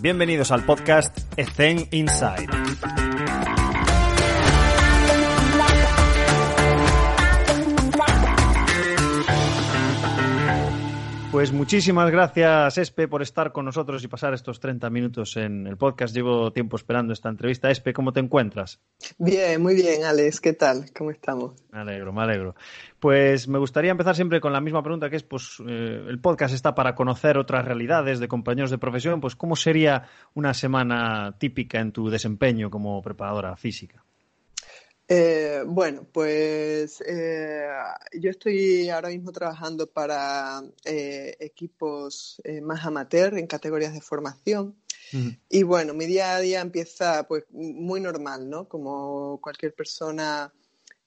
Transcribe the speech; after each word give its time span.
Bienvenidos 0.00 0.52
al 0.52 0.64
podcast 0.64 1.18
Ethen 1.36 1.88
Inside. 1.90 3.07
Pues 11.30 11.52
muchísimas 11.52 12.10
gracias, 12.10 12.78
Espe, 12.78 13.06
por 13.06 13.20
estar 13.20 13.52
con 13.52 13.66
nosotros 13.66 14.02
y 14.02 14.08
pasar 14.08 14.32
estos 14.32 14.60
30 14.60 14.88
minutos 14.88 15.36
en 15.36 15.66
el 15.66 15.76
podcast. 15.76 16.14
Llevo 16.14 16.50
tiempo 16.54 16.76
esperando 16.76 17.12
esta 17.12 17.28
entrevista. 17.28 17.70
Espe, 17.70 17.92
¿cómo 17.92 18.14
te 18.14 18.20
encuentras? 18.20 18.80
Bien, 19.18 19.60
muy 19.60 19.74
bien, 19.74 20.04
Alex. 20.04 20.40
¿Qué 20.40 20.54
tal? 20.54 20.86
¿Cómo 20.96 21.10
estamos? 21.10 21.52
Me 21.70 21.80
alegro, 21.80 22.14
me 22.14 22.22
alegro. 22.22 22.54
Pues 22.98 23.46
me 23.46 23.58
gustaría 23.58 23.90
empezar 23.90 24.16
siempre 24.16 24.40
con 24.40 24.54
la 24.54 24.62
misma 24.62 24.82
pregunta, 24.82 25.10
que 25.10 25.16
es, 25.16 25.22
pues, 25.22 25.62
eh, 25.68 26.06
el 26.08 26.18
podcast 26.18 26.54
está 26.54 26.74
para 26.74 26.94
conocer 26.94 27.36
otras 27.36 27.62
realidades 27.62 28.20
de 28.20 28.28
compañeros 28.28 28.70
de 28.70 28.78
profesión. 28.78 29.20
Pues, 29.20 29.36
¿cómo 29.36 29.54
sería 29.54 30.04
una 30.32 30.54
semana 30.54 31.36
típica 31.38 31.78
en 31.78 31.92
tu 31.92 32.08
desempeño 32.08 32.70
como 32.70 33.02
preparadora 33.02 33.54
física? 33.54 34.02
Eh, 35.10 35.62
bueno, 35.66 36.06
pues 36.12 37.02
eh, 37.06 37.66
yo 38.20 38.30
estoy 38.30 38.90
ahora 38.90 39.08
mismo 39.08 39.32
trabajando 39.32 39.86
para 39.86 40.62
eh, 40.84 41.34
equipos 41.40 42.42
más 42.62 42.84
amateur 42.84 43.38
en 43.38 43.46
categorías 43.46 43.94
de 43.94 44.02
formación. 44.02 44.76
Y 45.48 45.62
bueno, 45.62 45.94
mi 45.94 46.04
día 46.04 46.36
a 46.36 46.40
día 46.40 46.60
empieza 46.60 47.26
pues 47.26 47.44
muy 47.50 47.98
normal, 47.98 48.50
¿no? 48.50 48.68
Como 48.68 49.40
cualquier 49.40 49.74
persona 49.74 50.52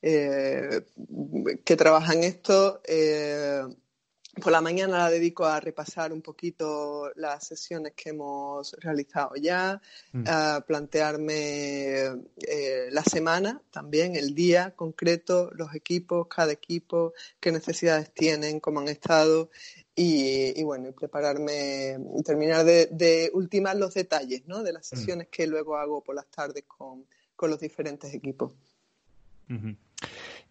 que 0.02 1.76
trabaja 1.78 2.14
en 2.14 2.24
esto, 2.24 2.82
por 4.40 4.52
la 4.52 4.62
mañana 4.62 4.98
la 4.98 5.10
dedico 5.10 5.44
a 5.46 5.60
repasar 5.60 6.14
un 6.14 6.22
poquito 6.22 7.12
las 7.16 7.46
sesiones 7.48 7.94
que 7.96 8.12
hemos 8.12 8.74
realizado 8.80 9.36
ya, 9.36 9.82
Mm. 10.14 10.24
a 10.28 10.64
plantearme 10.66 12.06
eh, 12.48 12.88
la 12.92 13.04
semana 13.04 13.62
también, 13.72 14.16
el 14.16 14.34
día 14.34 14.72
concreto, 14.76 15.52
los 15.54 15.74
equipos, 15.76 16.28
cada 16.28 16.52
equipo, 16.52 17.14
qué 17.40 17.52
necesidades 17.52 18.14
tienen, 18.14 18.60
cómo 18.60 18.80
han 18.80 18.88
estado 18.88 19.50
y, 19.96 20.58
y 20.60 20.64
bueno, 20.64 20.90
y 20.90 20.92
prepararme, 20.94 21.98
y 22.18 22.24
terminar 22.24 22.64
de, 22.66 22.88
de 22.88 23.32
ultimar 23.34 23.76
los 23.76 23.94
detalles 23.94 24.48
¿no? 24.48 24.64
de 24.64 24.74
las 24.74 24.86
Mm. 24.92 24.96
sesiones 24.96 25.28
que 25.30 25.48
luego 25.48 25.76
hago 25.78 26.02
por 26.02 26.16
las 26.16 26.28
tardes 26.28 26.64
con, 26.68 27.06
con 27.36 27.50
los 27.50 27.60
diferentes 27.60 28.14
equipos. 28.14 28.54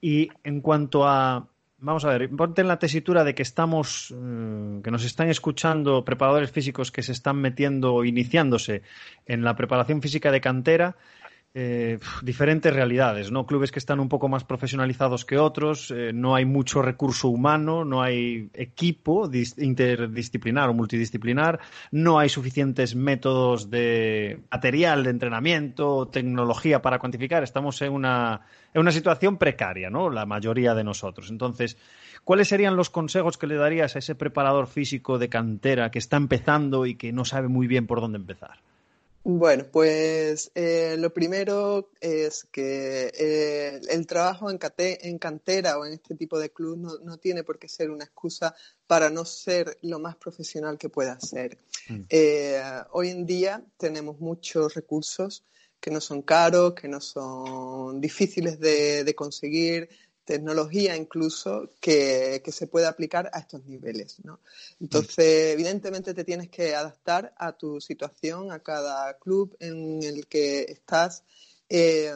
Y 0.01 0.29
en 0.45 0.61
cuanto 0.61 1.05
a, 1.07 1.50
vamos 1.81 2.05
a 2.05 2.11
ver, 2.11 2.29
ponte 2.31 2.61
en 2.61 2.69
la 2.69 2.79
tesitura 2.79 3.25
de 3.25 3.35
que 3.35 3.43
estamos, 3.43 4.13
eh, 4.13 4.81
que 4.83 4.91
nos 4.91 5.05
están 5.05 5.29
escuchando 5.29 6.05
preparadores 6.05 6.51
físicos 6.51 6.93
que 6.93 7.03
se 7.03 7.13
están 7.13 7.37
metiendo, 7.37 8.05
iniciándose 8.05 8.83
en 9.27 9.43
la 9.43 9.57
preparación 9.57 10.03
física 10.03 10.31
de 10.31 10.41
cantera. 10.41 10.97
Eh, 11.55 11.99
diferentes 12.23 12.73
realidades, 12.73 13.31
¿no? 13.33 13.45
Clubes 13.45 13.73
que 13.73 13.81
están 13.81 13.99
un 13.99 14.09
poco 14.09 14.29
más 14.29 14.45
profesionalizados 14.45 15.25
que 15.25 15.37
otros, 15.37 15.91
eh, 15.91 16.13
no 16.15 16.35
hay 16.37 16.45
mucho 16.45 16.81
recurso 16.81 17.29
humano, 17.29 17.85
no 17.85 18.03
hay 18.03 18.51
equipo 18.55 19.29
dis- 19.29 19.61
interdisciplinar 19.61 20.69
o 20.69 20.75
multidisciplinar, 20.75 21.59
no 21.91 22.19
hay 22.21 22.29
suficientes 22.29 22.95
métodos 22.95 23.69
de 23.69 24.41
material 24.51 25.03
de 25.03 25.11
entrenamiento, 25.11 26.07
tecnología 26.07 26.83
para 26.83 26.99
cuantificar. 27.01 27.43
Estamos 27.43 27.83
en 27.83 27.93
una, 27.93 28.43
en 28.73 28.81
una 28.81 28.93
situación 28.93 29.37
precaria, 29.37 29.91
¿no? 29.91 30.09
La 30.11 30.27
mayoría 30.27 30.75
de 30.75 30.85
nosotros. 30.85 31.31
Entonces, 31.31 31.77
¿cuáles 32.23 32.47
serían 32.49 32.77
los 32.77 32.91
consejos 32.91 33.39
que 33.39 33.49
le 33.49 33.57
darías 33.57 33.97
a 33.97 33.99
ese 33.99 34.15
preparador 34.15 34.69
físico 34.69 35.19
de 35.19 35.29
cantera 35.29 35.91
que 35.91 35.99
está 35.99 36.17
empezando 36.17 36.87
y 36.87 36.95
que 36.95 37.13
no 37.13 37.25
sabe 37.25 37.49
muy 37.49 37.67
bien 37.67 37.89
por 37.89 38.01
dónde 38.01 38.19
empezar? 38.19 38.59
Bueno, 39.23 39.67
pues 39.71 40.51
eh, 40.55 40.97
lo 40.99 41.13
primero 41.13 41.91
es 42.01 42.45
que 42.51 43.13
eh, 43.15 43.79
el 43.91 44.07
trabajo 44.07 44.51
en, 44.51 44.59
cate- 44.59 44.99
en 45.03 45.19
cantera 45.19 45.79
o 45.79 45.85
en 45.85 45.93
este 45.93 46.15
tipo 46.15 46.39
de 46.39 46.51
club 46.51 46.79
no, 46.79 46.99
no 47.05 47.19
tiene 47.19 47.45
por 47.45 47.59
qué 47.59 47.69
ser 47.69 47.91
una 47.91 48.05
excusa 48.05 48.55
para 48.87 49.11
no 49.11 49.27
ser 49.27 49.77
lo 49.83 49.99
más 49.99 50.17
profesional 50.17 50.79
que 50.79 50.89
pueda 50.89 51.21
ser. 51.21 51.59
Mm. 51.89 52.01
Eh, 52.09 52.63
hoy 52.93 53.11
en 53.11 53.27
día 53.27 53.63
tenemos 53.77 54.19
muchos 54.21 54.73
recursos 54.75 55.45
que 55.79 55.91
no 55.91 56.01
son 56.01 56.23
caros, 56.23 56.75
que 56.75 56.89
no 56.89 57.01
son 57.01 58.01
difíciles 58.01 58.59
de, 58.59 59.05
de 59.05 59.15
conseguir, 59.15 59.89
tecnología 60.25 60.97
incluso 60.97 61.71
que, 61.81 62.41
que 62.45 62.53
se 62.53 62.67
puede 62.67 62.87
aplicar 62.87 63.31
a 63.33 63.41
estos 63.41 63.65
niveles, 63.67 64.19
¿no? 64.25 64.41
Entonces, 64.81 65.53
evidentemente 65.55 66.15
te 66.15 66.25
tienes 66.25 66.49
que 66.49 66.75
adaptar 66.75 67.35
a 67.37 67.53
tu 67.57 67.81
situación, 67.81 68.53
a 68.53 68.61
cada 68.61 69.19
club 69.19 69.57
en 69.61 70.03
el 70.03 70.27
que 70.27 70.63
estás 70.63 71.25
eh, 71.69 72.13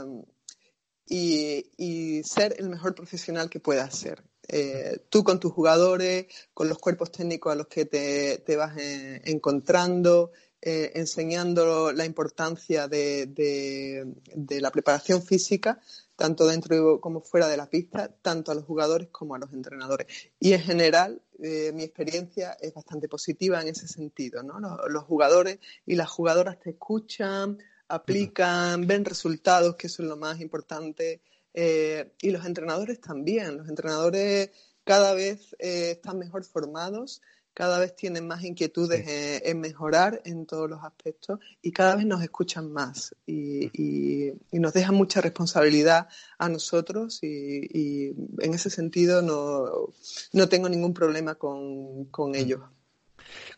y, 1.06 1.70
y 1.76 2.22
ser 2.24 2.56
el 2.58 2.68
mejor 2.70 2.94
profesional 2.94 3.50
que 3.50 3.60
puedas 3.60 3.96
ser. 3.96 4.22
Eh, 4.48 4.98
tú 5.08 5.24
con 5.24 5.40
tus 5.40 5.52
jugadores, 5.52 6.26
con 6.52 6.68
los 6.68 6.78
cuerpos 6.78 7.10
técnicos 7.10 7.52
a 7.52 7.56
los 7.56 7.66
que 7.66 7.86
te, 7.86 8.38
te 8.38 8.56
vas 8.56 8.76
eh, 8.78 9.22
encontrando, 9.24 10.32
eh, 10.60 10.92
enseñando 10.94 11.92
la 11.92 12.04
importancia 12.04 12.88
de, 12.88 13.26
de- 13.26 14.14
de 14.34 14.60
la 14.60 14.70
preparación 14.70 15.22
física, 15.22 15.80
tanto 16.16 16.46
dentro 16.46 17.00
como 17.00 17.20
fuera 17.20 17.48
de 17.48 17.56
la 17.56 17.68
pista, 17.68 18.08
tanto 18.22 18.52
a 18.52 18.54
los 18.54 18.64
jugadores 18.64 19.08
como 19.10 19.34
a 19.34 19.38
los 19.38 19.52
entrenadores. 19.52 20.06
Y 20.38 20.52
en 20.52 20.60
general, 20.60 21.22
eh, 21.42 21.72
mi 21.74 21.82
experiencia 21.82 22.56
es 22.60 22.72
bastante 22.74 23.08
positiva 23.08 23.60
en 23.60 23.68
ese 23.68 23.88
sentido. 23.88 24.42
¿no? 24.42 24.58
Los, 24.88 25.04
jugadores 25.04 25.58
y 25.86 25.96
las 25.96 26.08
jugadoras 26.08 26.58
te 26.60 26.70
escuchan, 26.70 27.58
aplican, 27.88 28.86
ven 28.86 29.04
resultados, 29.04 29.76
que 29.76 29.88
eso 29.88 30.02
es 30.02 30.08
lo 30.08 30.16
más 30.16 30.40
importante. 30.40 31.20
eh, 31.56 32.12
y 32.20 32.30
los 32.30 32.44
entrenadores 32.44 33.00
también. 33.00 33.58
Los 33.58 33.68
entrenadores 33.68 34.50
cada 34.84 35.14
vez 35.14 35.54
eh, 35.58 35.92
están 35.92 36.18
mejor 36.18 36.44
formados, 36.44 37.22
cada 37.54 37.78
vez 37.78 37.94
tienen 37.96 38.26
más 38.26 38.42
inquietudes 38.44 39.06
en, 39.08 39.42
en 39.48 39.60
mejorar 39.60 40.20
en 40.24 40.44
todos 40.46 40.68
los 40.68 40.82
aspectos 40.84 41.38
y 41.62 41.72
cada 41.72 41.96
vez 41.96 42.04
nos 42.04 42.22
escuchan 42.22 42.70
más 42.72 43.14
y, 43.26 43.70
y- 43.72 44.32
y 44.50 44.58
nos 44.58 44.72
dejan 44.72 44.94
mucha 44.96 45.20
responsabilidad 45.20 46.08
a 46.38 46.48
nosotros 46.48 47.20
y, 47.22 47.28
y 47.72 48.14
en 48.40 48.54
ese 48.54 48.70
sentido 48.70 49.22
no, 49.22 49.92
no 50.32 50.48
tengo 50.48 50.68
ningún 50.68 50.92
problema 50.94 51.36
con, 51.36 52.06
con 52.06 52.34
ello. 52.34 52.68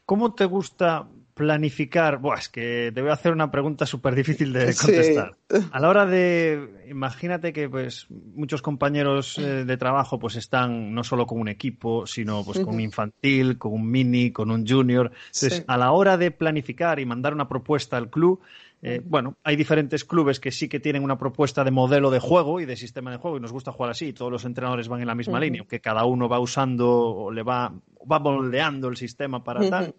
¿Cómo 0.06 0.34
te 0.34 0.44
gusta 0.44 1.08
planificar? 1.34 2.18
Buah, 2.18 2.38
es 2.38 2.48
que 2.48 2.90
te 2.94 3.02
voy 3.02 3.10
a 3.10 3.14
hacer 3.14 3.32
una 3.32 3.50
pregunta 3.50 3.84
súper 3.84 4.14
difícil 4.14 4.52
de 4.54 4.72
Sí. 4.72 4.86
contestar. 4.86 5.36
A 5.70 5.80
la 5.80 5.88
hora 5.88 6.06
de, 6.06 6.86
imagínate 6.88 7.52
que 7.52 7.68
pues 7.68 8.06
muchos 8.10 8.62
compañeros 8.62 9.36
eh, 9.36 9.64
de 9.66 9.76
trabajo 9.76 10.18
pues 10.18 10.36
están 10.36 10.94
no 10.94 11.04
solo 11.04 11.26
con 11.26 11.38
un 11.40 11.48
equipo, 11.48 12.06
sino 12.06 12.42
pues 12.44 12.60
con 12.60 12.74
un 12.76 12.80
infantil, 12.80 13.58
con 13.58 13.74
un 13.74 13.90
mini, 13.90 14.30
con 14.32 14.50
un 14.50 14.66
junior. 14.66 15.10
Entonces, 15.26 15.58
Sí. 15.58 15.64
a 15.66 15.76
la 15.76 15.92
hora 15.92 16.16
de 16.16 16.30
planificar 16.30 16.98
y 17.00 17.04
mandar 17.04 17.34
una 17.34 17.48
propuesta 17.48 17.96
al 17.98 18.08
club, 18.08 18.40
eh, 18.86 19.00
bueno, 19.04 19.36
hay 19.42 19.56
diferentes 19.56 20.04
clubes 20.04 20.38
que 20.40 20.52
sí 20.52 20.68
que 20.68 20.80
tienen 20.80 21.02
una 21.02 21.18
propuesta 21.18 21.64
de 21.64 21.70
modelo 21.70 22.10
de 22.10 22.20
juego 22.20 22.60
y 22.60 22.64
de 22.66 22.76
sistema 22.76 23.10
de 23.10 23.16
juego 23.16 23.36
y 23.36 23.40
nos 23.40 23.52
gusta 23.52 23.72
jugar 23.72 23.90
así. 23.90 24.12
Todos 24.12 24.30
los 24.30 24.44
entrenadores 24.44 24.88
van 24.88 25.00
en 25.00 25.06
la 25.08 25.14
misma 25.14 25.40
línea, 25.40 25.64
que 25.68 25.80
cada 25.80 26.04
uno 26.04 26.28
va 26.28 26.38
usando 26.38 26.88
o 26.90 27.30
le 27.32 27.42
va, 27.42 27.72
va 28.10 28.18
moldeando 28.18 28.88
el 28.88 28.96
sistema 28.96 29.42
para 29.42 29.68
tal. 29.68 29.94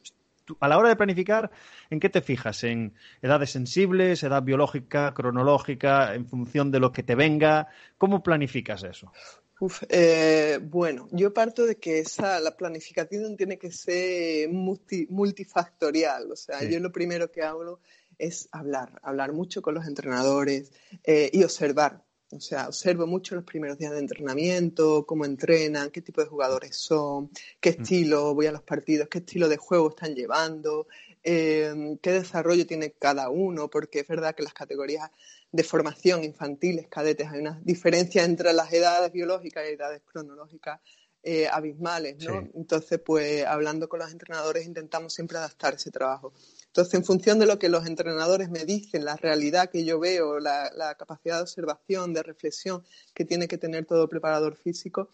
Tú, 0.45 0.55
a 0.61 0.69
la 0.69 0.77
hora 0.77 0.87
de 0.87 0.95
planificar, 0.95 1.51
¿en 1.89 1.99
qué 1.99 2.07
te 2.07 2.21
fijas? 2.21 2.63
¿En 2.63 2.93
edades 3.21 3.49
sensibles, 3.49 4.23
edad 4.23 4.41
biológica, 4.43 5.13
cronológica, 5.13 6.15
en 6.15 6.25
función 6.25 6.71
de 6.71 6.79
lo 6.79 6.93
que 6.93 7.03
te 7.03 7.15
venga? 7.15 7.67
¿Cómo 7.97 8.23
planificas 8.23 8.83
eso? 8.83 9.11
Uf, 9.59 9.83
eh, 9.89 10.59
bueno, 10.61 11.09
yo 11.11 11.33
parto 11.33 11.65
de 11.65 11.75
que 11.77 11.99
esa, 11.99 12.39
la 12.39 12.55
planificación 12.55 13.35
tiene 13.35 13.57
que 13.57 13.71
ser 13.71 14.47
multi- 14.49 15.07
multifactorial. 15.09 16.31
O 16.31 16.35
sea, 16.35 16.59
Sí. 16.59 16.71
yo 16.71 16.79
lo 16.79 16.91
primero 16.91 17.31
que 17.31 17.41
hago 17.41 17.79
es 18.17 18.49
hablar, 18.51 18.99
hablar 19.03 19.33
mucho 19.33 19.61
con 19.61 19.75
los 19.75 19.85
entrenadores 19.87 20.71
eh, 21.03 21.29
y 21.31 21.43
observar. 21.43 22.03
O 22.31 22.41
sea, 22.41 22.67
observo 22.67 23.07
mucho 23.07 23.35
los 23.35 23.45
primeros 23.45 23.77
días 23.77 23.93
de 23.93 23.99
entrenamiento, 23.99 25.05
cómo 25.05 25.23
entrenan, 25.23 25.91
qué 25.91 26.01
tipo 26.01 26.21
de 26.21 26.27
jugadores 26.27 26.75
son, 26.75 27.31
qué 27.61 27.69
estilo 27.69 28.35
voy 28.35 28.47
a 28.47 28.51
los 28.51 28.63
partidos, 28.63 29.07
qué 29.07 29.19
estilo 29.19 29.47
de 29.47 29.55
juego 29.55 29.89
están 29.89 30.13
llevando, 30.13 30.87
eh, 31.23 31.97
qué 32.01 32.11
desarrollo 32.11 32.67
tiene 32.67 32.91
cada 32.91 33.29
uno, 33.29 33.69
porque 33.69 33.99
es 33.99 34.07
verdad 34.07 34.35
que 34.35 34.43
las 34.43 34.53
categorías 34.53 35.09
de 35.51 35.63
formación 35.63 36.25
infantiles, 36.25 36.89
cadetes, 36.89 37.29
hay 37.31 37.39
una 37.39 37.61
diferencia 37.63 38.25
entre 38.25 38.51
las 38.51 38.73
edades 38.73 39.11
biológicas 39.13 39.63
y 39.65 39.73
edades 39.73 40.01
cronológicas 40.05 40.81
eh, 41.23 41.47
abismales, 41.51 42.23
¿no? 42.23 42.41
Sí. 42.41 42.51
Entonces, 42.55 42.99
pues 42.99 43.45
hablando 43.45 43.89
con 43.89 43.99
los 43.99 44.11
entrenadores 44.11 44.65
intentamos 44.65 45.13
siempre 45.13 45.37
adaptar 45.37 45.73
ese 45.73 45.91
trabajo. 45.91 46.33
Entonces, 46.67 46.93
en 46.93 47.05
función 47.05 47.39
de 47.39 47.47
lo 47.47 47.57
que 47.57 47.69
los 47.69 47.87
entrenadores 47.87 48.49
me 48.49 48.65
dicen, 48.65 49.03
la 49.03 49.15
realidad 49.15 49.69
que 49.71 49.83
yo 49.83 49.99
veo, 49.99 50.39
la, 50.39 50.95
capacidad 50.97 51.37
de 51.37 51.41
observación, 51.41 52.13
de 52.13 52.23
reflexión 52.23 52.83
que 53.13 53.25
tiene 53.25 53.47
que 53.47 53.57
tener 53.57 53.85
todo 53.85 54.07
preparador 54.07 54.55
físico, 54.55 55.09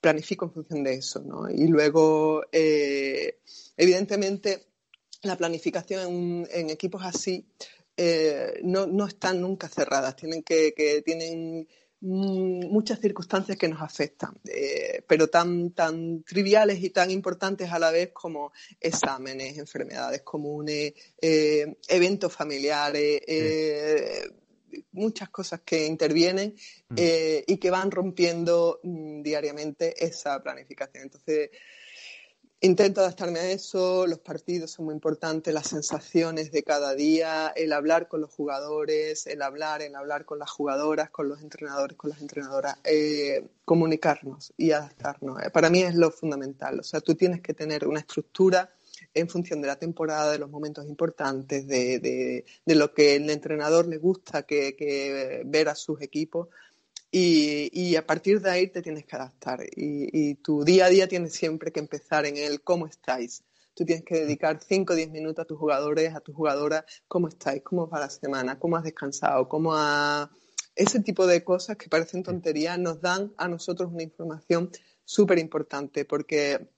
planifico 0.00 0.44
en 0.44 0.52
función 0.52 0.84
de 0.84 0.94
eso, 0.94 1.20
¿no? 1.20 1.50
Y 1.50 1.66
luego, 1.66 2.44
eh, 2.52 3.40
evidentemente, 3.76 4.66
la 5.22 5.36
planificación 5.36 6.46
en, 6.50 6.70
equipos 6.70 7.02
así 7.04 7.46
eh, 7.96 8.60
no, 8.62 8.86
no, 8.86 9.06
están 9.06 9.40
nunca 9.40 9.68
cerradas, 9.68 10.14
tienen 10.14 10.42
que, 10.42 10.72
que 10.74 11.02
tienen 11.02 11.66
muchas 12.00 13.00
circunstancias 13.00 13.56
que 13.56 13.68
nos 13.68 13.80
afectan, 13.80 14.38
eh, 14.44 15.02
pero 15.06 15.28
tan, 15.28 15.70
tan 15.70 16.22
triviales 16.22 16.82
y 16.82 16.90
tan 16.90 17.10
importantes 17.10 17.72
a 17.72 17.78
la 17.78 17.90
vez 17.90 18.10
como 18.12 18.52
exámenes, 18.80 19.56
enfermedades 19.58 20.22
comunes, 20.22 20.92
eh, 21.20 21.76
eventos 21.88 22.32
familiares, 22.32 23.20
eh, 23.26 24.30
muchas 24.92 25.30
cosas 25.30 25.62
que 25.64 25.86
intervienen 25.86 26.54
mm. 26.90 26.96
y 27.46 27.56
que 27.56 27.70
van 27.70 27.90
rompiendo 27.90 28.80
mm, 28.82 29.22
diariamente 29.22 30.04
esa 30.04 30.42
planificación. 30.42 31.04
Entonces, 31.04 31.50
Intento 32.62 33.02
adaptarme 33.02 33.38
a 33.40 33.50
eso, 33.50 34.06
los 34.06 34.18
partidos 34.20 34.70
son 34.70 34.86
muy 34.86 34.94
importantes, 34.94 35.52
las 35.52 35.66
sensaciones 35.66 36.50
de 36.52 36.62
cada 36.62 36.94
día, 36.94 37.52
el 37.54 37.70
hablar 37.74 38.08
con 38.08 38.22
los 38.22 38.32
jugadores, 38.32 39.26
el 39.26 39.42
hablar, 39.42 39.82
el 39.82 39.94
hablar 39.94 40.24
con 40.24 40.38
las 40.38 40.50
jugadoras, 40.50 41.10
con 41.10 41.28
los 41.28 41.42
entrenadores, 41.42 41.98
con 41.98 42.08
las 42.08 42.22
entrenadoras, 42.22 42.78
eh, 42.84 43.46
comunicarnos 43.66 44.54
y 44.56 44.70
adaptarnos. 44.70 45.42
Eh, 45.42 45.50
para 45.50 45.68
mí 45.68 45.82
es 45.82 45.94
lo 45.96 46.10
fundamental, 46.10 46.80
o 46.80 46.82
sea, 46.82 47.02
tú 47.02 47.14
tienes 47.14 47.42
que 47.42 47.52
tener 47.52 47.86
una 47.86 48.00
estructura 48.00 48.72
en 49.12 49.28
función 49.28 49.60
de 49.60 49.68
la 49.68 49.76
temporada, 49.76 50.32
de 50.32 50.38
los 50.38 50.48
momentos 50.48 50.86
importantes, 50.86 51.66
de, 51.66 52.42
lo 52.64 52.94
que 52.94 53.16
el 53.16 53.28
entrenador 53.28 53.86
le 53.86 53.98
gusta 53.98 54.44
que 54.44 55.42
ver 55.44 55.68
a 55.68 55.74
sus 55.74 56.00
equipos 56.00 56.48
y, 57.18 57.96
a 57.96 58.06
partir 58.06 58.42
de 58.42 58.50
ahí 58.50 58.66
te 58.68 58.82
tienes 58.82 59.06
que 59.06 59.16
adaptar. 59.16 59.64
Y, 59.74 60.34
tu 60.36 60.64
día 60.64 60.86
a 60.86 60.88
día 60.90 61.08
tienes 61.08 61.32
siempre 61.32 61.72
que 61.72 61.80
empezar 61.80 62.26
en 62.26 62.36
el 62.36 62.60
cómo 62.62 62.86
estáis. 62.86 63.42
Tú 63.74 63.84
tienes 63.86 64.04
que 64.04 64.16
dedicar 64.16 64.60
5 64.62 64.92
o 64.92 64.96
10 64.96 65.10
minutos 65.10 65.42
a 65.42 65.46
tus 65.46 65.58
jugadores, 65.58 66.14
a 66.14 66.20
tus 66.20 66.34
jugadoras, 66.34 66.84
cómo 67.08 67.28
estáis, 67.28 67.62
cómo 67.62 67.88
va 67.88 68.00
la 68.00 68.10
semana, 68.10 68.58
cómo 68.58 68.76
has 68.76 68.84
descansado, 68.84 69.48
cómo 69.48 69.74
ha... 69.74 70.30
Ese 70.74 71.00
tipo 71.00 71.26
de 71.26 71.42
cosas 71.42 71.78
que 71.78 71.88
parecen 71.88 72.22
tonterías 72.22 72.78
nos 72.78 73.00
dan 73.00 73.32
a 73.38 73.48
nosotros 73.48 73.90
una 73.90 74.02
información 74.02 74.70
súper 75.06 75.38
importante 75.38 76.04
porque 76.04 76.68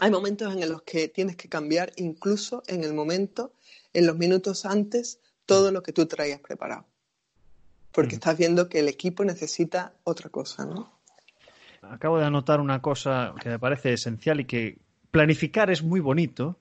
hay 0.00 0.10
momentos 0.10 0.54
en 0.54 0.68
los 0.68 0.82
que 0.82 1.08
tienes 1.08 1.36
que 1.36 1.48
cambiar 1.48 1.92
incluso 1.96 2.62
en 2.66 2.84
el 2.84 2.92
momento, 2.92 3.54
en 3.94 4.06
los 4.06 4.18
minutos 4.18 4.66
antes, 4.66 5.20
todo 5.46 5.70
lo 5.70 5.82
que 5.82 5.94
tú 5.94 6.04
traías 6.04 6.40
preparado 6.40 6.86
porque 7.98 8.14
estás 8.14 8.38
viendo 8.38 8.68
que 8.68 8.78
el 8.78 8.86
equipo 8.86 9.24
necesita 9.24 9.92
otra 10.04 10.30
cosa, 10.30 10.64
¿no? 10.64 11.00
Acabo 11.82 12.16
de 12.20 12.26
anotar 12.26 12.60
una 12.60 12.80
cosa 12.80 13.34
que 13.42 13.48
me 13.48 13.58
parece 13.58 13.92
esencial 13.92 14.38
y 14.38 14.44
que 14.44 14.78
planificar 15.10 15.68
es 15.68 15.82
muy 15.82 15.98
bonito, 15.98 16.60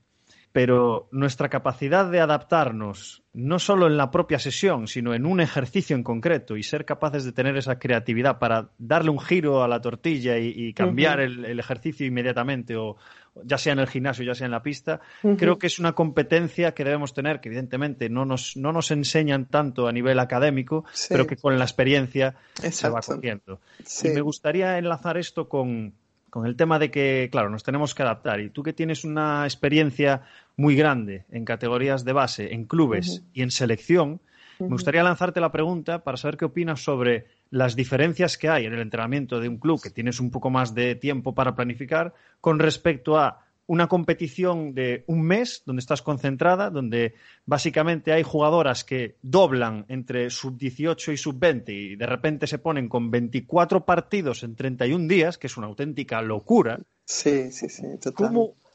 pero 0.52 1.08
nuestra 1.12 1.48
capacidad 1.48 2.10
de 2.10 2.22
adaptarnos, 2.22 3.22
no 3.34 3.60
solo 3.60 3.86
en 3.86 3.98
la 3.98 4.10
propia 4.10 4.40
sesión, 4.40 4.88
sino 4.88 5.14
en 5.14 5.28
un 5.28 5.40
ejercicio 5.40 5.96
en 5.96 6.02
concreto 6.02 6.58
y 6.58 6.64
ser 6.64 6.86
capaces 6.86 7.24
de 7.24 7.34
tener 7.34 7.56
esa 7.56 7.78
creatividad 7.78 8.40
para 8.40 8.72
darle 8.80 9.12
un 9.12 9.20
giro 9.20 9.62
a 9.62 9.68
la 9.68 9.80
tortilla 9.80 10.40
y, 10.40 10.74
cambiar 10.74 11.20
el, 11.20 11.60
ejercicio 11.60 12.08
inmediatamente, 12.08 12.76
o 12.76 12.98
ya 13.44 13.58
sea 13.58 13.74
en 13.74 13.80
el 13.80 13.88
gimnasio, 13.88 14.26
ya 14.26 14.36
sea 14.36 14.46
en 14.46 14.52
la 14.52 14.64
pista, 14.64 15.00
creo 15.38 15.58
que 15.58 15.68
es 15.68 15.80
una 15.80 15.94
competencia 15.94 16.74
que 16.74 16.84
debemos 16.84 17.14
tener, 17.14 17.40
que 17.40 17.50
evidentemente 17.50 18.10
no 18.10 18.26
nos, 18.26 18.58
no 18.58 18.72
nos 18.72 18.92
enseñan 18.92 19.46
tanto 19.46 19.88
a 19.88 19.92
nivel 19.92 20.20
académico, 20.20 20.86
pero 21.10 21.28
que 21.28 21.38
con 21.38 21.58
la 21.58 21.66
experiencia 21.66 22.36
se 22.54 22.90
va 22.90 23.02
cogiendo. 23.02 23.60
Y 24.04 24.10
me 24.10 24.22
gustaría 24.22 24.78
enlazar 24.78 25.18
esto 25.18 25.48
con 25.48 25.94
con 26.30 26.46
el 26.46 26.56
tema 26.56 26.78
de 26.78 26.92
que, 26.92 27.30
claro, 27.32 27.50
nos 27.50 27.64
tenemos 27.64 27.96
que 27.96 28.04
adaptar. 28.04 28.42
Y 28.42 28.50
tú 28.50 28.62
que 28.62 28.74
tienes 28.74 29.04
una 29.04 29.46
experiencia 29.46 30.24
muy 30.56 30.76
grande 30.76 31.26
en 31.32 31.46
categorías 31.46 32.04
de 32.04 32.14
base, 32.14 32.54
en 32.54 32.66
clubes 32.66 33.24
y 33.34 33.42
en 33.42 33.50
selección, 33.50 34.20
me 34.60 34.68
gustaría 34.68 35.04
lanzarte 35.04 35.40
la 35.40 35.52
pregunta 35.52 36.04
para 36.04 36.18
saber 36.18 36.38
qué 36.38 36.46
opinas 36.46 36.84
sobre 36.84 37.28
las 37.50 37.76
diferencias 37.76 38.38
que 38.38 38.50
hay 38.50 38.66
en 38.66 38.74
el 38.74 38.82
entrenamiento 38.82 39.40
de 39.40 39.50
un 39.50 39.58
club 39.58 39.82
que 39.82 39.90
tienes 39.90 40.20
un 40.20 40.32
poco 40.32 40.50
más 40.50 40.74
de 40.74 40.96
tiempo 40.96 41.34
para 41.34 41.56
planificar 41.56 42.14
con 42.42 42.60
respecto 42.60 43.18
a 43.18 43.48
una 43.68 43.88
competición 43.88 44.74
de 44.74 45.04
un 45.08 45.22
mes 45.22 45.64
donde 45.66 45.82
estás 45.82 46.02
concentrada, 46.02 46.70
donde 46.70 47.16
básicamente 47.46 48.14
hay 48.14 48.24
jugadoras 48.24 48.86
que 48.86 49.18
doblan 49.22 49.86
entre 49.90 50.30
sub-18 50.30 51.14
y 51.14 51.18
sub-20 51.18 51.64
y 51.68 51.96
de 51.98 52.06
repente 52.06 52.48
se 52.48 52.60
ponen 52.60 52.88
con 52.88 53.12
24 53.12 53.86
partidos 53.86 54.44
en 54.44 54.56
31 54.56 55.08
días, 55.08 55.38
que 55.38 55.48
es 55.48 55.58
una 55.58 55.68
auténtica 55.68 56.22
locura. 56.22 56.80
Sí, 57.06 57.52
sí, 57.52 57.68
sí, 57.68 57.84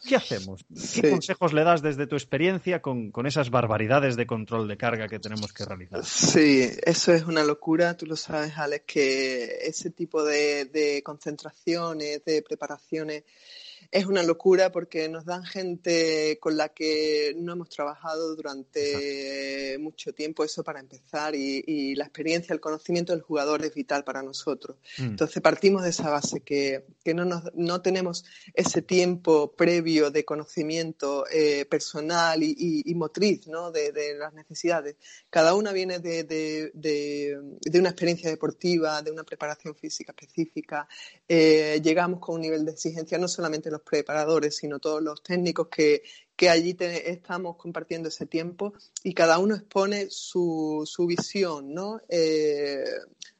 ¿Qué 0.06 0.16
hacemos? 0.16 0.64
¿Qué 0.94 1.10
consejos 1.10 1.52
le 1.52 1.62
das 1.64 1.80
desde 1.82 2.06
tu 2.06 2.16
experiencia 2.16 2.82
con, 2.82 3.12
esas 3.26 3.50
barbaridades 3.50 4.16
de 4.16 4.26
control 4.26 4.66
de 4.66 4.76
carga 4.76 5.08
que 5.08 5.18
tenemos 5.18 5.52
que 5.52 5.64
realizar? 5.64 6.04
Sí, 6.04 6.68
eso 6.84 7.12
es 7.12 7.24
una 7.24 7.44
locura. 7.44 7.96
Tú 7.96 8.06
lo 8.06 8.16
sabes, 8.16 8.56
Alex, 8.58 8.84
que 8.86 9.58
ese 9.62 9.90
tipo 9.90 10.24
de, 10.24 10.64
de 10.66 11.02
concentraciones, 11.04 12.24
de 12.24 12.42
preparaciones 12.42 13.24
es 13.90 14.06
una 14.06 14.22
locura 14.22 14.70
porque 14.72 15.08
nos 15.08 15.24
dan 15.24 15.44
gente 15.44 16.38
con 16.40 16.56
la 16.56 16.68
que 16.70 17.34
no 17.36 17.52
hemos 17.52 17.68
trabajado 17.68 18.34
durante 18.36 19.76
mucho 19.80 20.12
tiempo, 20.12 20.44
eso 20.44 20.62
para 20.62 20.80
empezar, 20.80 21.34
y, 21.34 21.94
la 21.94 22.04
experiencia, 22.04 22.52
el 22.52 22.60
conocimiento 22.60 23.12
del 23.12 23.22
jugador 23.22 23.64
es 23.64 23.74
vital 23.74 24.04
para 24.04 24.22
nosotros. 24.22 24.76
Mm. 24.98 25.02
Entonces 25.02 25.42
partimos 25.42 25.82
de 25.82 25.90
esa 25.90 26.10
base, 26.10 26.40
que, 26.40 26.84
no, 27.14 27.42
no 27.54 27.82
tenemos 27.82 28.24
ese 28.54 28.82
tiempo 28.82 29.52
previo 29.52 30.10
de 30.10 30.24
conocimiento 30.24 31.24
eh, 31.30 31.64
personal 31.66 32.42
y, 32.42 32.94
motriz 32.94 33.46
¿no? 33.48 33.70
de, 33.70 34.14
las 34.18 34.32
necesidades. 34.32 34.96
Cada 35.30 35.54
una 35.54 35.72
viene 35.72 35.98
de, 35.98 36.24
de, 36.24 37.78
una 37.78 37.88
experiencia 37.88 38.30
deportiva, 38.30 39.02
de 39.02 39.10
una 39.10 39.24
preparación 39.24 39.74
física 39.74 40.12
específica. 40.12 40.86
Eh, 41.28 41.80
llegamos 41.82 42.20
con 42.20 42.36
un 42.36 42.42
nivel 42.42 42.64
de 42.64 42.72
exigencia 42.72 43.18
no 43.18 43.28
solamente 43.28 43.70
los 43.72 43.82
preparadores, 43.82 44.56
sino 44.56 44.78
todos 44.78 45.02
los 45.02 45.22
técnicos 45.22 45.68
que, 45.68 46.02
allí 46.48 46.76
estamos 46.80 47.56
compartiendo 47.56 48.08
ese 48.08 48.26
tiempo 48.26 48.74
y 49.04 49.14
cada 49.14 49.38
uno 49.38 49.54
expone 49.54 50.08
su, 50.10 50.82
su 50.84 51.06
visión, 51.06 51.72
¿no? 51.72 52.00
Eh, 52.08 52.84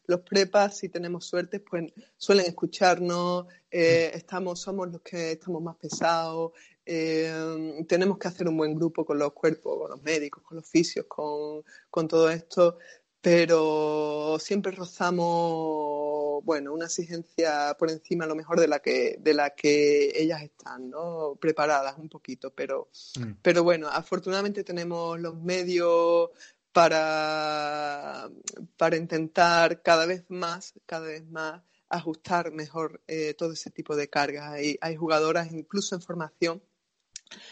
los 0.07 0.21
prepas, 0.21 0.79
si 0.79 0.89
tenemos 0.89 1.25
suerte, 1.25 1.59
pues 1.59 1.93
suelen 2.17 2.47
escucharnos, 2.47 3.47
eh, 3.71 4.13
estamos, 4.15 4.61
somos 4.61 4.93
los 4.93 5.01
que 5.03 5.33
estamos 5.33 5.63
más 5.63 5.77
pesados, 5.77 6.53
eh, 6.85 7.85
tenemos 7.89 8.19
que 8.19 8.29
hacer 8.29 8.49
un 8.49 8.57
buen 8.57 8.75
grupo 8.75 9.05
con 9.05 9.19
los 9.19 9.33
cuerpos, 9.33 9.79
con 9.79 9.91
los 9.91 10.03
médicos, 10.03 10.43
con 10.43 10.57
los 10.57 10.69
fisios, 10.69 11.07
con, 11.07 11.63
con 11.91 12.09
todo 12.09 12.29
esto, 12.31 12.79
pero 13.21 14.37
siempre 14.41 14.73
rozamos, 14.73 16.02
bueno, 16.41 16.73
una 16.73 16.87
exigencia 16.87 17.77
por 17.79 17.91
encima 17.91 18.25
a 18.25 18.29
lo 18.29 18.35
mejor 18.35 18.59
de 18.59 18.69
la 18.69 18.79
que, 18.81 19.17
de 19.21 19.35
la 19.35 19.51
que 19.51 20.13
ellas 20.15 20.43
están, 20.43 20.89
¿no? 20.89 21.37
Preparadas 21.41 21.99
un 21.99 22.09
poquito, 22.09 22.55
pero, 22.55 22.89
mm. 23.19 23.33
pero 23.43 23.63
bueno, 23.63 23.89
afortunadamente 23.89 24.65
tenemos 24.65 25.21
los 25.21 25.37
medios 25.37 26.31
para, 26.73 28.31
para 28.77 28.97
intentar 28.97 29.83
cada 29.83 30.07
vez 30.07 30.25
más, 30.29 30.75
cada 30.87 31.07
vez 31.07 31.25
más 31.27 31.63
ajustar 31.89 32.53
mejor 32.53 33.03
eh, 33.07 33.35
todo 33.35 33.53
ese 33.53 33.71
tipo 33.71 33.95
de 33.95 34.09
cargas. 34.09 34.51
Hay, 34.53 34.79
hay 34.81 34.97
jugadoras 34.97 35.53
incluso 35.53 35.95
en 35.95 36.01
formación 36.01 36.63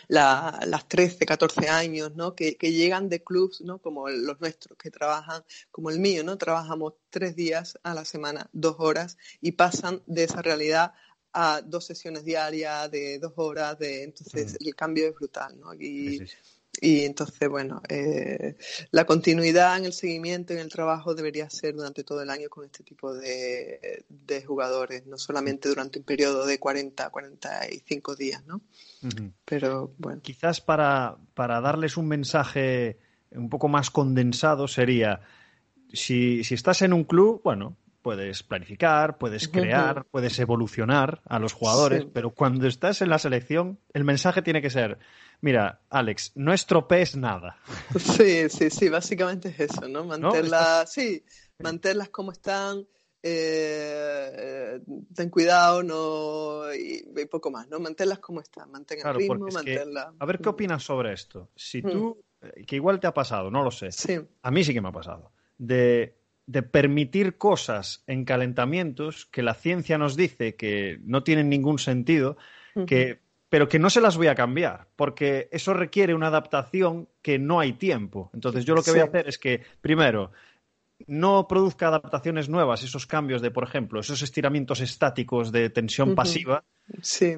las 0.09 0.89
13, 0.89 1.27
14 1.27 1.69
años, 1.69 2.15
¿no? 2.15 2.35
Que, 2.35 2.57
llegan 2.61 3.09
de 3.09 3.23
clubs, 3.23 3.61
¿no? 3.61 3.79
Como 3.79 4.09
los 4.09 4.41
nuestros, 4.41 4.77
que 4.79 4.91
trabajan, 4.91 5.45
como 5.71 5.91
el 5.91 5.99
mío, 5.99 6.25
¿no? 6.25 6.39
Trabajamos 6.39 6.95
tres 7.11 7.37
días 7.37 7.79
a 7.83 7.95
la 7.95 8.05
semana, 8.05 8.49
dos 8.53 8.77
horas, 8.79 9.19
y 9.41 9.53
pasan 9.53 10.03
de 10.07 10.25
esa 10.25 10.43
realidad 10.43 10.93
a 11.33 11.63
dos 11.63 11.85
sesiones 11.85 12.25
diarias 12.25 12.91
de 12.91 13.19
dos 13.19 13.33
horas, 13.37 13.79
de, 13.79 14.03
entonces 14.03 14.57
el 14.61 14.75
cambio 14.75 15.09
es 15.09 15.15
brutal, 15.15 15.59
¿no? 15.59 15.75
Y, 15.75 16.27
y 16.81 17.05
entonces, 17.05 17.49
bueno, 17.49 17.83
eh, 17.89 18.57
la 18.91 19.05
continuidad 19.05 19.79
en 19.79 19.85
el 19.85 19.93
seguimiento, 19.93 20.53
en 20.53 20.61
el 20.61 20.69
trabajo 20.69 21.15
debería 21.15 21.49
ser 21.51 21.75
durante 21.75 22.05
todo 22.05 22.23
el 22.23 22.31
año 22.31 22.49
con 22.49 22.65
este 22.65 22.83
tipo 22.83 23.15
de, 23.15 24.05
jugadores, 24.47 25.07
no 25.07 25.19
solamente 25.19 25.69
durante 25.69 25.99
un 25.99 26.05
periodo 26.05 26.47
de 26.47 26.59
40, 26.59 27.11
45 27.11 28.17
días, 28.17 28.45
¿no? 28.47 28.63
Pero 29.45 29.95
bueno. 29.99 30.23
Quizás 30.23 30.61
para, 30.61 31.17
para 31.35 31.61
darles 31.61 31.97
un 31.97 32.09
mensaje 32.09 32.99
un 33.33 33.49
poco 33.49 33.69
más 33.69 33.91
condensado 33.91 34.67
sería, 34.67 35.21
si, 35.93 36.43
si 36.45 36.55
estás 36.55 36.83
en 36.83 36.93
un 36.93 37.05
club, 37.05 37.41
bueno, 37.45 37.77
puedes 38.03 38.43
planificar, 38.43 39.19
puedes 39.19 39.49
crear, 39.49 40.05
puedes 40.11 40.39
evolucionar 40.39 41.21
a 41.27 41.39
los 41.39 41.53
jugadores, 41.53 42.07
pero 42.13 42.31
cuando 42.31 42.67
estás 42.67 43.03
en 43.03 43.11
la 43.11 43.19
selección, 43.19 43.79
el 43.93 44.05
mensaje 44.05 44.43
tiene 44.43 44.63
que 44.63 44.71
ser, 44.71 44.99
mira, 45.41 45.81
Alex, 45.91 46.33
no 46.35 46.53
estropees 46.53 47.17
nada. 47.17 47.57
Sí, 47.99 48.49
sí, 48.49 48.71
sí, 48.71 48.89
básicamente 48.89 49.49
es 49.49 49.61
eso, 49.61 49.89
¿no? 49.89 50.05
Mantenerlas, 50.05 50.93
sí, 50.93 51.25
mantenerlas 51.59 52.11
como 52.11 52.33
están, 52.33 52.87
eh, 53.23 54.81
ten 55.15 55.29
cuidado, 55.29 55.83
no 55.83 56.75
y, 56.75 57.05
poco 57.27 57.51
más, 57.51 57.69
¿no? 57.69 57.79
Manténlas 57.79 58.19
como 58.19 58.41
están, 58.41 58.71
mantén 58.71 58.99
el 59.05 59.15
ritmo, 59.15 59.47
manténlas. 59.53 60.15
A 60.19 60.27
ver 60.27 60.39
qué 60.39 60.49
opinas 60.49 60.83
sobre 60.83 61.13
esto. 61.13 61.51
Si 61.55 61.83
mm. 61.83 61.91
tú, 61.91 62.25
eh, 62.41 62.65
que 62.67 62.77
igual 62.77 63.01
te 63.01 63.07
ha 63.07 63.15
pasado, 63.15 63.51
no 63.51 63.63
lo 63.63 63.71
sé. 63.71 63.91
A 64.43 64.51
mí 64.51 64.65
sí 64.65 64.73
que 64.73 64.81
me 64.81 64.89
ha 64.89 64.93
pasado. 64.93 65.33
De, 65.59 66.17
de 66.47 66.63
permitir 66.63 67.37
cosas 67.37 68.03
en 68.07 68.25
calentamientos 68.25 69.27
que 69.27 69.43
la 69.43 69.55
ciencia 69.55 69.99
nos 69.99 70.17
dice 70.17 70.57
que 70.57 70.99
no 71.05 71.23
tienen 71.23 71.49
ningún 71.49 71.79
sentido, 71.79 72.37
que 72.87 73.21
pero 73.51 73.69
que 73.69 73.79
no 73.79 73.91
se 73.91 74.01
las 74.01 74.17
voy 74.17 74.29
a 74.29 74.35
cambiar, 74.35 74.87
porque 74.97 75.49
eso 75.53 75.75
requiere 75.75 76.15
una 76.15 76.29
adaptación 76.29 77.09
que 77.21 77.39
no 77.39 77.61
hay 77.61 77.75
tiempo. 77.75 78.31
Entonces 78.33 78.65
yo 78.65 78.75
lo 78.75 78.83
que 78.83 78.93
voy 78.93 79.01
a 79.01 79.05
hacer 79.05 79.29
es 79.29 79.39
que, 79.39 79.61
primero, 79.83 80.31
no 81.07 81.49
produzca 81.49 81.89
adaptaciones 81.89 82.49
nuevas, 82.49 82.85
esos 82.85 83.07
cambios 83.07 83.43
de, 83.43 83.51
por 83.51 83.65
ejemplo, 83.65 84.01
esos 84.01 84.23
estiramientos 84.23 84.81
estáticos 84.81 85.51
de 85.51 85.69
tensión 85.69 86.15
pasiva, 86.15 86.63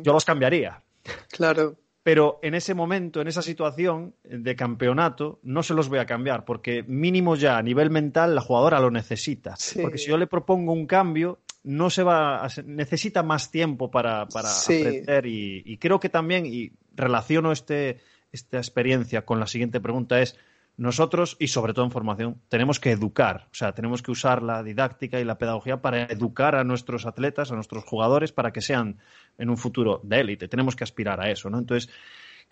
yo 0.02 0.12
los 0.12 0.24
cambiaría. 0.24 0.82
Claro. 1.30 1.76
Pero 2.02 2.40
en 2.42 2.54
ese 2.54 2.74
momento, 2.74 3.20
en 3.20 3.28
esa 3.28 3.42
situación 3.42 4.14
de 4.24 4.56
campeonato, 4.56 5.38
no 5.44 5.62
se 5.62 5.72
los 5.72 5.88
voy 5.88 6.00
a 6.00 6.06
cambiar, 6.06 6.44
porque 6.44 6.82
mínimo 6.82 7.36
ya 7.36 7.56
a 7.56 7.62
nivel 7.62 7.90
mental 7.90 8.34
la 8.34 8.40
jugadora 8.40 8.80
lo 8.80 8.90
necesita. 8.90 9.54
Porque 9.80 9.98
si 9.98 10.08
yo 10.10 10.18
le 10.18 10.26
propongo 10.26 10.72
un 10.72 10.86
cambio, 10.86 11.38
no 11.64 11.90
se 11.90 12.02
va 12.02 12.48
necesita 12.64 13.22
más 13.22 13.50
tiempo 13.50 13.90
para, 13.90 14.22
aprender 14.22 15.26
y, 15.26 15.62
y, 15.64 15.78
creo 15.78 16.00
que 16.00 16.08
también, 16.08 16.46
y 16.46 16.72
relaciono 16.94 17.52
este, 17.52 18.00
esta 18.32 18.58
experiencia 18.58 19.24
con 19.24 19.38
la 19.38 19.46
siguiente 19.46 19.80
pregunta, 19.80 20.20
es 20.20 20.38
nosotros, 20.76 21.36
y 21.38 21.48
sobre 21.48 21.74
todo 21.74 21.84
en 21.84 21.90
formación, 21.90 22.40
tenemos 22.48 22.80
que 22.80 22.90
educar, 22.90 23.48
o 23.52 23.54
sea, 23.54 23.72
tenemos 23.72 24.02
que 24.02 24.10
usar 24.10 24.42
la 24.42 24.62
didáctica 24.62 25.20
y 25.20 25.24
la 25.24 25.36
pedagogía 25.36 25.82
para 25.82 26.04
educar 26.04 26.54
a 26.54 26.64
nuestros 26.64 27.04
atletas, 27.04 27.52
a 27.52 27.54
nuestros 27.54 27.84
jugadores, 27.84 28.32
para 28.32 28.52
que 28.52 28.62
sean 28.62 28.98
en 29.38 29.50
un 29.50 29.58
futuro 29.58 30.00
de 30.02 30.20
élite. 30.20 30.48
Tenemos 30.48 30.74
que 30.74 30.84
aspirar 30.84 31.20
a 31.20 31.30
eso, 31.30 31.50
¿no? 31.50 31.58
Entonces, 31.58 31.92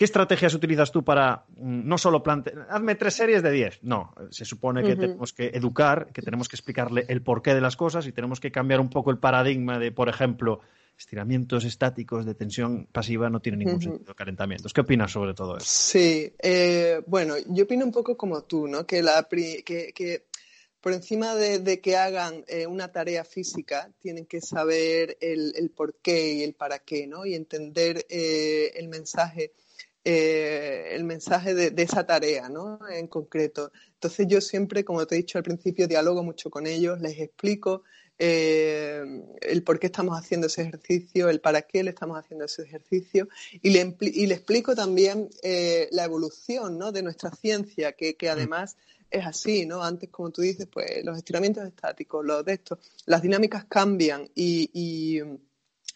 ¿qué 0.01 0.07
estrategias 0.07 0.55
utilizas 0.55 0.91
tú 0.91 1.05
para 1.05 1.45
mm, 1.59 1.87
no 1.87 1.99
solo 1.99 2.23
plantear, 2.23 2.67
hazme 2.71 2.95
tres 2.95 3.13
series 3.13 3.43
de 3.43 3.51
diez? 3.51 3.81
No, 3.83 4.15
se 4.31 4.47
supone 4.47 4.83
que 4.83 4.97
tenemos 4.97 5.35
que 5.35 5.49
educar, 5.49 6.11
que 6.11 6.23
tenemos 6.23 6.49
que 6.49 6.57
explicarle 6.57 7.05
el 7.09 7.21
porqué 7.21 7.53
de 7.55 7.61
las 7.61 7.77
cosas 7.77 8.07
y 8.07 8.13
tenemos 8.13 8.41
que 8.41 8.51
cambiar 8.51 8.81
un 8.81 8.89
poco 8.89 9.11
el 9.11 9.19
paradigma 9.19 9.79
de, 9.79 9.93
por 9.93 10.09
ejemplo, 10.09 10.61
estiramientos 10.99 11.67
estáticos 11.67 12.25
de 12.25 12.35
tensión 12.35 12.89
pasiva 12.91 13.29
no 13.29 13.41
tienen 13.41 13.59
ningún 13.59 13.83
sentido, 13.83 14.15
calentamientos. 14.15 14.73
¿Qué 14.73 14.81
opinas 14.81 15.13
sobre 15.13 15.35
todo 15.35 15.59
eso? 15.59 15.67
Sí, 15.69 16.33
eh, 16.39 17.03
bueno, 17.07 17.35
yo 17.49 17.65
opino 17.65 17.85
un 17.85 17.93
poco 17.93 18.17
como 18.17 18.45
tú, 18.45 18.67
¿no? 18.69 18.87
Que, 18.87 19.03
la, 19.03 19.29
que, 19.29 20.25
por 20.81 20.95
encima 20.95 21.35
de, 21.35 21.79
que 21.83 21.99
hagan 21.99 22.43
eh, 22.49 22.67
una 22.67 22.91
tarea 22.91 23.23
física, 23.23 23.93
tienen 24.01 24.25
que 24.25 24.41
saber 24.41 25.19
el, 25.21 25.53
el, 25.57 25.69
por 25.69 25.97
qué 25.97 26.33
y 26.33 26.43
el 26.43 26.55
para 26.55 26.79
qué, 26.79 27.07
¿no? 27.07 27.27
Y 27.27 27.35
entender 27.35 28.07
eh, 28.09 28.73
el 28.77 28.89
mensaje. 28.89 29.53
El 30.05 31.05
mensaje 31.05 31.55
de, 31.55 31.71
de, 31.71 31.83
esa 31.83 32.07
tarea, 32.07 32.49
¿no? 32.49 32.79
En 32.89 33.07
concreto. 33.07 33.71
Entonces 33.95 34.27
yo 34.29 34.41
siempre, 34.41 34.85
como 34.85 35.07
te 35.07 35.15
he 35.15 35.19
dicho 35.19 35.39
al 35.39 35.45
principio, 35.45 35.87
dialogo 35.87 36.23
mucho 36.23 36.51
con 36.51 36.67
ellos, 36.67 37.01
les 37.01 37.19
explico 37.19 37.83
eh, 38.23 39.03
el 39.41 39.63
por 39.63 39.79
qué 39.79 39.87
estamos 39.87 40.15
haciendo 40.15 40.49
ese 40.49 40.61
ejercicio, 40.61 41.31
el 41.31 41.41
para 41.41 41.63
qué 41.63 41.83
le 41.83 41.89
estamos 41.89 42.19
haciendo 42.19 42.45
ese 42.45 42.63
ejercicio 42.65 43.31
y 43.63 43.71
le, 43.71 43.97
y 43.99 44.27
le 44.27 44.35
explico 44.35 44.75
también 44.75 45.31
eh, 45.43 45.89
la 45.91 46.05
evolución 46.05 46.77
¿no? 46.77 46.93
de 46.93 47.03
nuestra 47.03 47.31
ciencia, 47.31 47.93
que, 47.93 48.17
que, 48.17 48.29
mm. 48.29 48.33
además 48.33 48.77
es 49.11 49.25
así, 49.25 49.65
¿no? 49.65 49.83
Antes, 49.83 50.11
como 50.11 50.31
tú 50.31 50.43
dices, 50.43 50.69
pues 50.71 51.03
los 51.03 51.17
estiramientos 51.17 51.67
estáticos, 51.67 52.23
los 52.23 52.45
de 52.45 52.53
estos, 52.53 52.79
las 53.07 53.23
dinámicas 53.23 53.65
cambian 53.65 54.29
y, 54.35 54.71
y 54.75 55.23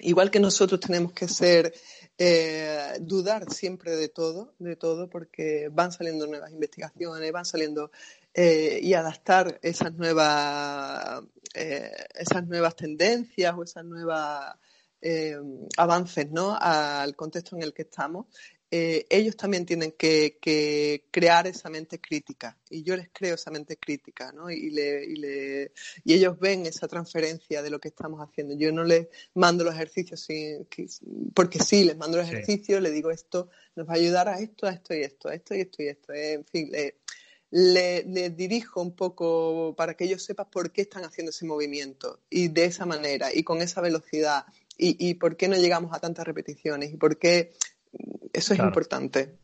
igual 0.00 0.30
que 0.30 0.40
nosotros 0.40 0.80
tenemos 0.80 1.12
que 1.12 1.28
ser 1.28 1.72
eh, 2.18 2.96
dudar 3.00 3.50
siempre 3.50 3.96
de 3.96 4.08
todo, 4.08 4.54
de 4.58 4.76
todo, 4.76 5.08
porque 5.08 5.68
van 5.72 5.92
saliendo 5.92 6.26
nuevas 6.26 6.52
investigaciones, 6.52 7.32
van 7.32 7.44
saliendo 7.44 7.90
eh, 8.32 8.78
y 8.82 8.94
adaptar 8.94 9.58
esas 9.62 9.94
nuevas, 9.94 11.22
eh, 11.54 11.92
esas 12.14 12.46
nuevas 12.46 12.76
tendencias 12.76 13.54
o 13.56 13.62
esas 13.62 13.84
nuevas 13.84 14.56
avances 15.76 16.30
¿no? 16.30 16.56
al 16.58 17.14
contexto 17.14 17.56
en 17.56 17.62
el 17.62 17.74
que 17.74 17.82
estamos, 17.82 18.24
ellos 18.70 19.36
también 19.36 19.66
tienen 19.66 19.92
que, 19.92 21.04
crear 21.10 21.46
esa 21.46 21.70
mente 21.70 22.00
crítica 22.00 22.58
y 22.68 22.82
yo 22.82 22.96
les 22.96 23.08
creo 23.12 23.36
esa 23.36 23.52
mente 23.52 23.76
crítica 23.76 24.32
¿no? 24.32 24.50
y, 24.50 24.70
le, 24.70 25.04
y, 25.04 25.16
le, 25.16 25.72
y, 26.04 26.14
ellos 26.14 26.38
ven 26.40 26.66
esa 26.66 26.88
transferencia 26.88 27.62
de 27.62 27.70
lo 27.70 27.78
que 27.78 27.88
estamos 27.88 28.20
haciendo. 28.20 28.56
Yo 28.56 28.72
no 28.72 28.82
les 28.82 29.06
mando 29.34 29.62
los 29.62 29.74
ejercicios 29.74 30.20
sin, 30.20 30.66
porque 31.34 31.60
sí, 31.60 31.84
les 31.84 31.96
mando 31.96 32.18
los 32.18 32.26
ejercicios, 32.26 32.82
les 32.82 32.92
digo 32.92 33.10
esto 33.10 33.48
nos 33.76 33.88
va 33.88 33.94
a 33.94 33.96
ayudar 33.96 34.28
a 34.28 34.38
esto, 34.38 34.66
a 34.66 34.72
esto 34.72 34.94
y 34.94 35.02
esto, 35.02 35.28
a 35.28 35.34
esto 35.34 35.54
y 35.54 35.60
esto 35.60 35.82
y 35.82 35.88
esto. 35.88 36.12
En 36.12 36.44
fin, 36.44 36.70
le, 37.50 38.30
dirijo 38.30 38.80
un 38.80 38.94
poco 38.94 39.74
para 39.76 39.94
que 39.94 40.04
ellos 40.04 40.22
sepan 40.22 40.48
por 40.50 40.72
qué 40.72 40.82
están 40.82 41.04
haciendo 41.04 41.30
ese 41.30 41.44
movimiento 41.44 42.20
y 42.30 42.48
de 42.48 42.64
esa 42.66 42.86
manera 42.86 43.28
y 43.32 43.42
con 43.44 43.62
esa 43.62 43.80
velocidad 43.80 44.46
y, 44.76 45.14
por 45.14 45.36
qué 45.36 45.46
no 45.46 45.56
llegamos 45.56 45.94
a 45.94 46.00
tantas 46.00 46.26
repeticiones 46.26 46.92
y 46.92 46.96
por 46.96 47.16
qué 47.16 47.52
eso 48.32 48.54
es 48.54 48.60
importante. 48.60 49.36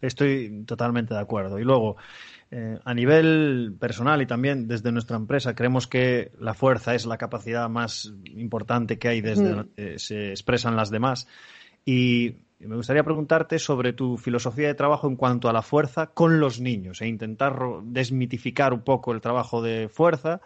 Estoy 0.00 0.64
totalmente 0.66 1.14
de 1.14 1.20
acuerdo. 1.20 1.58
Y 1.58 1.64
luego, 1.64 1.96
eh, 2.50 2.78
a 2.84 2.94
nivel 2.94 3.76
personal 3.78 4.20
y 4.20 4.26
también 4.26 4.66
desde 4.66 4.90
nuestra 4.90 5.16
empresa, 5.16 5.54
creemos 5.54 5.86
que 5.86 6.32
la 6.38 6.54
fuerza 6.54 6.94
es 6.94 7.06
la 7.06 7.18
capacidad 7.18 7.68
más 7.68 8.12
importante 8.24 8.98
que 8.98 9.08
hay 9.08 9.20
desde 9.20 9.48
donde 9.50 9.98
se 9.98 10.30
expresan 10.30 10.76
las 10.76 10.90
demás. 10.90 11.28
Y 11.84 12.36
me 12.58 12.76
gustaría 12.76 13.04
preguntarte 13.04 13.58
sobre 13.58 13.92
tu 13.92 14.16
filosofía 14.16 14.68
de 14.68 14.74
trabajo 14.74 15.08
en 15.08 15.16
cuanto 15.16 15.48
a 15.48 15.52
la 15.52 15.62
fuerza 15.62 16.08
con 16.08 16.40
los 16.40 16.60
niños 16.60 17.00
e 17.00 17.08
intentar 17.08 17.58
desmitificar 17.84 18.72
un 18.72 18.82
poco 18.82 19.12
el 19.12 19.20
trabajo 19.20 19.62
de 19.62 19.88
fuerza 19.88 20.40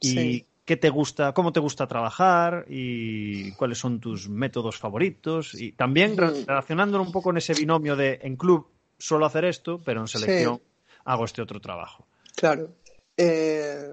y 0.00 0.46
qué 0.70 0.76
te 0.76 0.88
gusta, 0.88 1.32
cómo 1.32 1.52
te 1.52 1.58
gusta 1.58 1.88
trabajar 1.88 2.64
y 2.68 3.50
cuáles 3.54 3.78
son 3.78 3.98
tus 3.98 4.28
métodos 4.28 4.78
favoritos 4.78 5.54
y 5.54 5.72
también 5.72 6.16
relacionándolo 6.16 7.02
un 7.02 7.10
poco 7.10 7.30
en 7.30 7.38
ese 7.38 7.54
binomio 7.54 7.96
de 7.96 8.20
en 8.22 8.36
club 8.36 8.68
suelo 8.96 9.26
hacer 9.26 9.46
esto, 9.46 9.80
pero 9.84 10.00
en 10.00 10.06
selección 10.06 10.62
hago 11.04 11.24
este 11.24 11.42
otro 11.42 11.60
trabajo. 11.60 12.06
Claro. 12.36 12.68
Eh, 13.16 13.84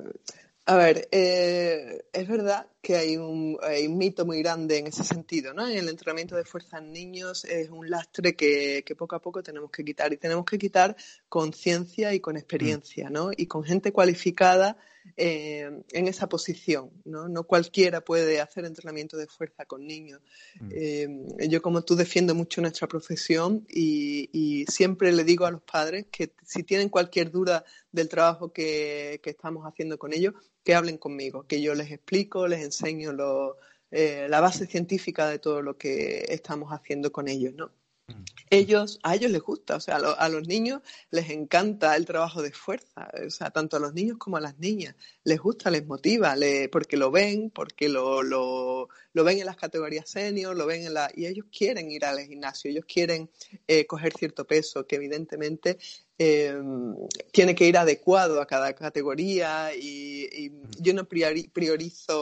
a 0.67 0.75
ver, 0.75 1.07
eh, 1.11 2.05
es 2.13 2.27
verdad 2.27 2.67
que 2.87 2.95
hay 2.95 3.17
un, 3.17 3.57
mito 3.97 4.25
muy 4.25 4.39
grande 4.39 4.77
en 4.77 4.87
ese 4.87 5.03
sentido, 5.03 5.53
¿no? 5.53 5.67
El 5.67 5.89
entrenamiento 5.89 6.37
de 6.37 6.45
fuerza 6.45 6.77
en 6.77 6.93
niños 6.93 7.43
es 7.43 7.69
un 7.69 7.89
lastre 7.89 8.33
que, 8.33 8.81
poco 8.97 9.17
a 9.17 9.21
poco 9.21 9.43
tenemos 9.43 9.71
que 9.71 9.83
quitar 9.83 10.13
y 10.13 10.17
tenemos 10.17 10.45
que 10.45 10.57
quitar 10.57 10.95
con 11.27 11.51
ciencia 11.51 12.13
y 12.13 12.21
con 12.21 12.37
experiencia, 12.37 13.09
¿no? 13.09 13.31
Y 13.35 13.45
con 13.47 13.65
gente 13.65 13.91
cualificada 13.91 14.77
eh, 15.15 15.69
en 15.91 16.07
esa 16.07 16.27
posición. 16.27 16.91
¿no? 17.05 17.27
no 17.27 17.43
cualquiera 17.45 18.01
puede 18.01 18.41
hacer 18.41 18.65
entrenamiento 18.65 19.17
de 19.17 19.27
fuerza 19.27 19.65
con 19.65 19.85
niños. 19.85 20.21
Mm. 20.59 20.69
Eh, 20.71 21.47
yo, 21.49 21.61
como 21.61 21.83
tú, 21.83 21.95
defiendo 21.95 22.35
mucho 22.35 22.61
nuestra 22.61 22.87
profesión 22.87 23.65
y, 23.69 24.65
siempre 24.69 25.11
le 25.11 25.23
digo 25.23 25.45
a 25.45 25.51
los 25.51 25.61
padres 25.61 26.07
que 26.11 26.33
si 26.43 26.63
tienen 26.63 26.89
cualquier 26.89 27.31
duda 27.31 27.63
del 27.91 28.09
trabajo 28.09 28.51
que, 28.51 29.21
estamos 29.23 29.65
haciendo 29.65 29.97
con 29.97 30.13
ellos, 30.13 30.33
que 30.67 30.75
hablen 30.75 30.97
conmigo, 30.97 31.47
que 31.47 31.61
yo 31.61 31.73
les 31.75 31.89
explico, 31.91 32.45
les 32.45 32.61
enseño 32.61 33.13
eh, 33.89 34.27
la 34.29 34.41
base 34.41 34.65
científica 34.65 35.25
de 35.29 35.39
todo 35.39 35.61
lo 35.61 35.77
que 35.77 36.25
estamos 36.27 36.73
haciendo 36.73 37.09
con 37.13 37.29
ellos. 37.29 37.53
¿no? 37.53 37.71
Ellos, 38.49 38.99
a 39.03 39.15
ellos 39.15 39.31
les 39.31 39.41
gusta, 39.41 39.75
o 39.75 39.79
sea, 39.79 39.97
a, 39.97 40.29
los 40.29 40.47
niños 40.47 40.81
les 41.11 41.29
encanta 41.29 41.95
el 41.97 42.05
trabajo 42.05 42.41
de 42.41 42.51
fuerza, 42.51 43.09
o 43.25 43.29
sea, 43.29 43.51
tanto 43.51 43.75
a 43.75 43.79
los 43.79 43.93
niños 43.93 44.17
como 44.17 44.37
a 44.37 44.41
las 44.41 44.57
niñas, 44.57 44.95
les 45.23 45.39
gusta, 45.39 45.69
les 45.69 45.85
motiva, 45.85 46.35
porque 46.71 46.95
lo 46.95 47.11
ven, 47.11 47.49
porque 47.49 47.89
lo, 47.89 48.23
lo, 48.23 48.87
lo, 49.11 49.23
ven 49.25 49.39
en 49.39 49.45
las 49.45 49.57
categorías 49.57 50.09
senior, 50.09 50.55
lo 50.55 50.65
ven 50.65 50.85
en 50.85 50.93
la, 50.93 51.11
y 51.13 51.25
ellos 51.25 51.47
quieren 51.51 51.91
ir 51.91 52.05
al 52.05 52.19
gimnasio, 52.19 52.71
ellos 52.71 52.85
quieren 52.85 53.29
eh, 53.67 53.85
coger 53.85 54.13
cierto 54.13 54.47
peso, 54.47 54.87
que 54.87 54.95
evidentemente 54.95 55.77
eh, 56.17 56.57
tiene 57.33 57.53
que 57.53 57.67
ir 57.67 57.77
adecuado 57.77 58.41
a 58.41 58.47
cada 58.47 58.73
categoría 58.73 59.75
y, 59.75 60.27
y 60.31 60.51
yo 60.79 60.93
no 60.93 61.05
priorizo 61.05 62.16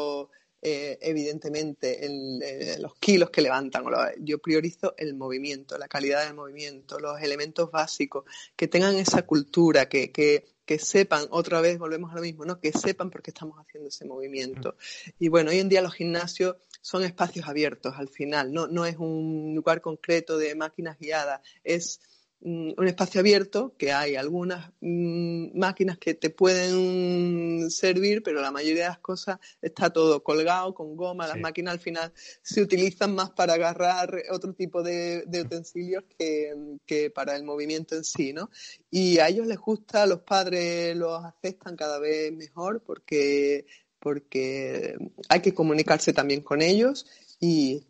eh, 0.68 0.98
evidentemente, 1.00 2.08
en, 2.08 2.42
eh, 2.42 2.78
los 2.80 2.96
kilos 2.96 3.30
que 3.30 3.44
levantan. 3.44 3.86
Yo 4.18 4.40
priorizo 4.40 4.96
el 4.98 5.14
movimiento, 5.14 5.78
la 5.78 5.88
calidad 5.88 6.26
del 6.26 6.34
movimiento, 6.34 7.00
los 7.00 7.22
elementos 7.22 7.70
básicos, 7.70 8.26
que 8.56 8.68
tengan 8.68 8.96
esa 8.96 9.28
cultura, 9.28 9.88
que, 9.88 10.12
que, 10.12 10.80
sepan, 10.80 11.28
otra 11.30 11.62
vez 11.62 11.78
volvemos 11.78 12.12
a 12.12 12.16
lo 12.16 12.22
mismo, 12.22 12.46
¿no? 12.46 12.60
que 12.60 12.72
sepan 12.72 13.12
por 13.12 13.22
qué 13.22 13.30
estamos 13.30 13.60
haciendo 13.60 13.90
ese 13.90 14.06
movimiento. 14.06 14.76
Y 15.20 15.28
bueno, 15.28 15.52
hoy 15.52 15.60
en 15.60 15.70
día 15.70 15.84
los 15.84 15.94
gimnasios 15.94 16.56
son 16.82 17.04
espacios 17.04 17.48
abiertos 17.48 17.94
al 17.96 18.10
final, 18.10 18.52
no, 18.52 18.66
no 18.66 18.88
es 18.88 18.98
un 18.98 19.54
lugar 19.54 19.82
concreto 19.82 20.40
de 20.40 20.56
máquinas 20.56 20.98
guiadas, 20.98 21.42
es 21.64 22.00
Mm, 22.00 22.15
un 22.42 22.88
espacio 22.88 23.22
abierto, 23.22 23.74
que 23.76 23.92
hay 23.92 24.16
algunas 24.16 24.72
mm, 24.80 25.58
máquinas 25.58 25.98
que 25.98 26.14
te 26.14 26.30
pueden 26.30 27.72
servir, 27.72 28.22
pero 28.22 28.40
la 28.40 28.52
mayoría 28.52 28.84
de 28.84 28.90
las 28.90 29.00
cosas 29.00 29.40
está 29.62 29.90
todo 29.90 30.24
colgado, 30.24 30.76
con 30.76 30.96
goma. 30.96 31.28
Las 31.28 31.40
máquinas 31.40 31.74
al 31.74 31.80
final 31.80 32.14
se 32.44 32.62
utilizan 32.62 33.16
más 33.16 33.32
para 33.32 33.54
agarrar 33.54 34.22
otro 34.32 34.54
tipo 34.54 34.84
de, 34.84 35.24
utensilios 35.44 36.04
que, 36.18 37.12
para 37.16 37.36
el 37.36 37.44
movimiento 37.44 37.96
en 37.96 38.04
sí, 38.04 38.32
¿no? 38.32 38.52
Y 38.92 39.18
a 39.18 39.28
ellos 39.28 39.48
les 39.48 39.58
gusta, 39.58 40.06
los 40.06 40.22
padres 40.22 40.96
los 40.96 41.24
aceptan 41.26 41.76
cada 41.76 41.98
vez 41.98 42.32
mejor 42.32 42.84
porque, 42.84 43.66
porque 44.00 44.96
hay 45.30 45.42
que 45.42 45.54
comunicarse 45.54 46.14
también 46.14 46.42
con 46.42 46.62
ellos 46.62 47.08
y 47.40 47.88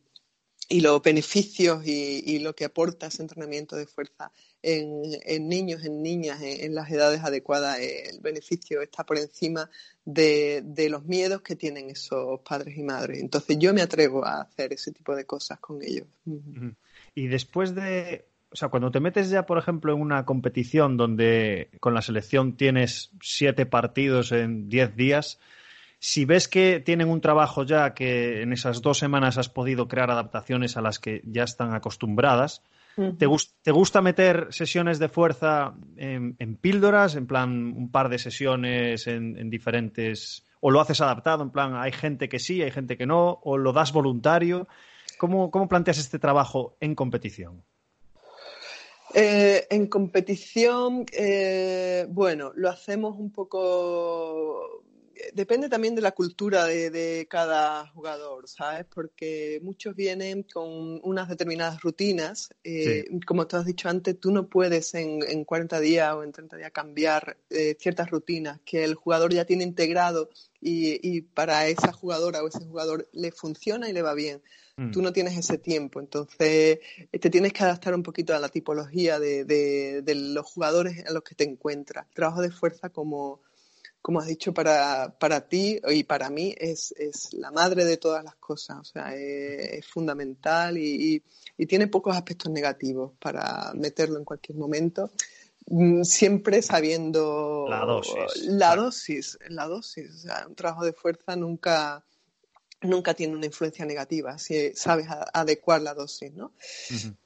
y 0.68 0.82
los 0.82 1.02
beneficios 1.02 1.86
y, 1.86 2.40
lo 2.40 2.56
que 2.56 2.66
aporta 2.66 3.08
ese 3.08 3.22
entrenamiento 3.22 3.76
de 3.76 3.86
fuerza 3.86 4.32
en, 4.62 5.48
niños, 5.48 5.84
en 5.86 6.02
niñas, 6.02 6.42
en, 6.42 6.74
las 6.74 6.90
edades 6.92 7.24
adecuadas, 7.24 7.80
eh, 7.80 8.10
el 8.10 8.20
beneficio 8.20 8.82
está 8.82 9.04
por 9.04 9.18
encima 9.18 9.70
de, 10.06 10.64
los 10.90 11.06
miedos 11.06 11.42
que 11.42 11.56
tienen 11.56 11.90
esos 11.90 12.40
padres 12.42 12.78
y 12.78 12.84
madres. 12.84 13.20
Entonces 13.20 13.58
yo 13.60 13.74
me 13.74 13.82
atrevo 13.82 14.26
a 14.26 14.42
hacer 14.42 14.74
ese 14.74 14.92
tipo 14.92 15.16
de 15.16 15.26
cosas 15.26 15.60
con 15.60 15.82
ellos. 15.82 16.08
Y 17.14 17.28
después 17.28 17.76
de, 17.76 18.26
o 18.52 18.56
sea, 18.56 18.70
cuando 18.70 18.92
te 18.92 19.00
metes 19.00 19.30
ya, 19.30 19.46
por 19.46 19.58
ejemplo, 19.58 19.94
en 19.94 20.02
una 20.02 20.26
competición 20.26 20.98
donde 20.98 21.70
con 21.80 21.94
la 21.94 22.02
selección 22.02 22.58
tienes 22.58 23.12
siete 23.22 23.66
partidos 23.66 24.32
en 24.32 24.70
diez 24.70 24.96
días, 24.96 25.40
si 26.06 26.24
ves 26.24 26.48
que 26.48 26.80
tienen 26.86 27.10
un 27.10 27.20
trabajo 27.20 27.64
ya 27.64 27.96
que 27.96 28.44
en 28.44 28.54
esas 28.54 28.84
dos 28.84 29.00
semanas 29.00 29.40
has 29.40 29.50
podido 29.50 29.88
crear 29.88 30.12
adaptaciones 30.12 30.78
a 30.78 30.82
las 30.82 31.00
que 31.00 31.24
ya 31.26 31.44
están 31.44 31.74
acostumbradas, 31.74 32.62
¿te, 33.18 33.26
gusta 33.72 34.02
meter 34.04 34.50
sesiones 34.52 35.00
de 35.00 35.10
fuerza 35.10 35.74
en, 35.98 36.58
píldoras, 36.58 37.16
en 37.16 37.26
plan 37.26 37.74
un 37.76 37.90
par 37.90 38.10
de 38.10 38.20
sesiones 38.20 39.08
en, 39.08 39.50
diferentes... 39.50 40.46
o 40.60 40.70
lo 40.70 40.80
haces 40.80 41.02
adaptado, 41.02 41.42
en 41.42 41.50
plan 41.50 41.76
hay 41.76 41.92
gente 41.92 42.30
que 42.30 42.38
sí, 42.38 42.62
hay 42.62 42.70
gente 42.70 42.98
que 42.98 43.08
no, 43.08 43.40
o 43.42 43.58
lo 43.58 43.74
das 43.74 43.92
voluntario? 43.92 44.68
¿Cómo, 45.18 45.50
planteas 45.68 45.98
este 45.98 46.20
trabajo 46.20 46.78
en 46.82 46.94
competición? 46.94 47.64
Eh, 49.16 49.66
en 49.72 49.88
competición, 49.88 51.08
eh, 51.14 52.06
bueno, 52.10 52.52
lo 52.54 52.70
hacemos 52.70 53.18
un 53.18 53.32
poco 53.32 54.85
depende 55.34 55.70
también 55.70 55.96
de 55.96 56.02
la 56.02 56.12
cultura 56.12 56.66
de, 56.66 57.28
cada 57.30 57.88
jugador, 57.88 58.48
¿sabes? 58.48 58.86
Porque 58.86 59.60
muchos 59.64 59.96
vienen 59.96 60.44
con 60.44 61.00
unas 61.04 61.30
determinadas 61.30 61.82
rutinas. 61.82 62.50
Eh, 62.64 63.06
como 63.26 63.48
te 63.48 63.58
has 63.58 63.66
dicho 63.66 63.90
antes, 63.90 64.20
tú 64.20 64.32
no 64.32 64.48
puedes 64.48 64.94
en, 64.94 65.46
40 65.46 65.80
días 65.80 66.14
o 66.14 66.24
en 66.24 66.32
30 66.32 66.58
días 66.58 66.72
cambiar 66.72 67.38
eh, 67.50 67.76
ciertas 67.80 68.10
rutinas 68.10 68.60
que 68.66 68.84
el 68.84 68.96
jugador 68.96 69.34
ya 69.34 69.46
tiene 69.46 69.64
integrado 69.64 70.30
y, 70.62 71.22
para 71.22 71.68
esa 71.68 71.92
jugadora 71.92 72.44
o 72.44 72.48
ese 72.48 72.66
jugador 72.66 73.08
le 73.14 73.32
funciona 73.32 73.90
y 73.90 73.94
le 73.94 74.02
va 74.02 74.14
bien. 74.14 74.42
Mm. 74.78 74.92
Tú 74.92 75.02
no 75.02 75.14
tienes 75.14 75.38
ese 75.38 75.58
tiempo, 75.58 76.00
entonces 76.00 76.80
eh, 77.12 77.20
te 77.20 77.30
tienes 77.30 77.54
que 77.54 77.64
adaptar 77.64 77.94
un 77.94 78.04
poquito 78.04 78.36
a 78.36 78.40
la 78.40 78.50
tipología 78.50 79.20
de, 79.20 79.46
de 79.46 80.16
los 80.16 80.46
jugadores 80.46 81.06
a 81.06 81.14
los 81.14 81.24
que 81.24 81.36
te 81.36 81.44
encuentras. 81.44 82.08
trabajo 82.14 82.42
de 82.42 82.52
fuerza 82.52 82.90
como 82.90 83.42
como 84.06 84.20
has 84.20 84.28
dicho, 84.28 84.54
para, 84.54 85.16
para 85.18 85.48
ti 85.48 85.82
y 85.90 86.04
para 86.04 86.30
mí 86.30 86.54
es, 86.60 86.94
es, 86.96 87.34
la 87.34 87.50
madre 87.50 87.86
de 87.86 87.98
todas 87.98 88.24
las 88.24 88.36
cosas, 88.36 88.78
o 88.78 88.84
sea, 88.84 89.16
es, 89.16 89.84
fundamental 89.88 90.78
y, 90.78 91.24
y, 91.58 91.66
tiene 91.66 91.88
pocos 91.88 92.16
aspectos 92.16 92.52
negativos 92.52 93.14
para 93.18 93.72
meterlo 93.74 94.20
en 94.20 94.24
cualquier 94.24 94.60
momento, 94.60 95.10
mm, 95.66 96.04
siempre 96.04 96.62
sabiendo 96.62 97.66
la 97.68 97.80
dosis. 97.80 98.46
La 98.46 98.76
dosis, 98.76 99.40
la 99.50 99.66
dosis, 99.66 100.12
o 100.12 100.18
sea, 100.20 100.46
un 100.50 100.54
trabajo 100.54 100.86
de 100.86 100.94
fuerza 100.94 101.36
nunca 101.36 102.06
nunca 102.86 103.14
tiene 103.14 103.36
una 103.36 103.46
influencia 103.46 103.86
negativa 103.86 104.38
si 104.38 104.74
sabes 104.76 105.08
adecuar 105.34 105.82
la 105.82 105.94
dosis, 105.94 106.34
¿no? 106.34 106.54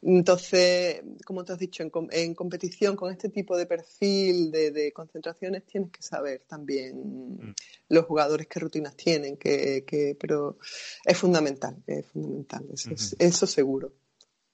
Entonces, 0.01 1.01
como 1.25 1.43
te 1.43 1.53
has 1.53 1.59
dicho, 1.59 1.83
en, 1.83 2.35
competición 2.35 2.95
con 2.95 3.11
este 3.11 3.29
tipo 3.29 3.57
de 3.57 3.65
perfil 3.65 4.51
de, 4.51 4.91
concentraciones 4.93 5.65
tienes 5.65 5.91
que 5.91 6.01
saber 6.01 6.43
también 6.47 7.35
mm. 7.35 7.53
los 7.89 8.05
jugadores 8.05 8.47
qué 8.47 8.59
rutinas 8.59 8.95
tienen, 8.95 9.37
que, 9.37 10.17
pero 10.19 10.57
es 11.05 11.17
fundamental, 11.17 11.77
es 11.87 12.05
fundamental, 12.07 12.65
eso, 13.19 13.47
seguro. 13.47 13.93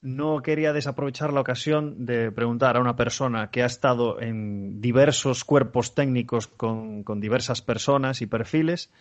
No 0.02 0.44
quería 0.44 0.72
desaprovechar 0.72 1.34
la 1.34 1.42
ocasión 1.42 2.06
de 2.06 2.32
preguntar 2.32 2.78
a 2.78 2.80
una 2.80 2.96
persona 2.96 3.50
que 3.50 3.64
ha 3.64 3.66
estado 3.66 4.22
en 4.22 4.80
diversos 4.80 5.44
cuerpos 5.44 5.96
técnicos 5.96 6.46
con, 6.46 7.04
diversas 7.20 7.64
personas 7.64 8.22
y 8.22 8.28
perfiles. 8.28 8.92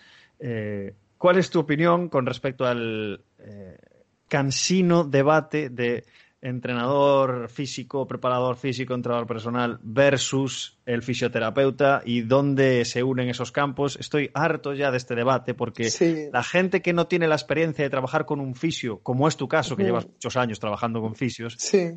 Eh, 0.40 0.94
¿Cuál 1.24 1.38
es 1.38 1.48
tu 1.48 1.58
opinión 1.58 2.10
con 2.10 2.26
respecto 2.26 2.66
al 2.66 3.24
eh, 3.38 3.78
cansino 4.28 5.04
debate 5.04 5.70
de 5.70 6.04
entrenador 6.42 7.48
físico, 7.48 8.06
preparador 8.06 8.56
físico, 8.56 8.92
entrenador 8.92 9.26
personal 9.26 9.78
versus 9.82 10.76
el 10.84 11.00
fisioterapeuta 11.00 12.02
y 12.04 12.20
dónde 12.20 12.84
se 12.84 13.02
unen 13.02 13.30
esos 13.30 13.52
campos? 13.52 13.96
Estoy 13.98 14.30
harto 14.34 14.74
ya 14.74 14.90
de 14.90 14.98
este 14.98 15.14
debate 15.14 15.54
porque 15.54 15.88
la 16.30 16.42
gente 16.42 16.82
que 16.82 16.92
no 16.92 17.06
tiene 17.06 17.26
la 17.26 17.36
experiencia 17.36 17.84
de 17.84 17.88
trabajar 17.88 18.26
con 18.26 18.38
un 18.38 18.54
fisio, 18.54 18.98
como 18.98 19.26
es 19.26 19.38
tu 19.38 19.48
caso, 19.48 19.76
que 19.76 19.84
llevas 19.84 20.06
muchos 20.06 20.36
años 20.36 20.60
trabajando 20.60 21.00
con 21.00 21.14
fisios, 21.14 21.56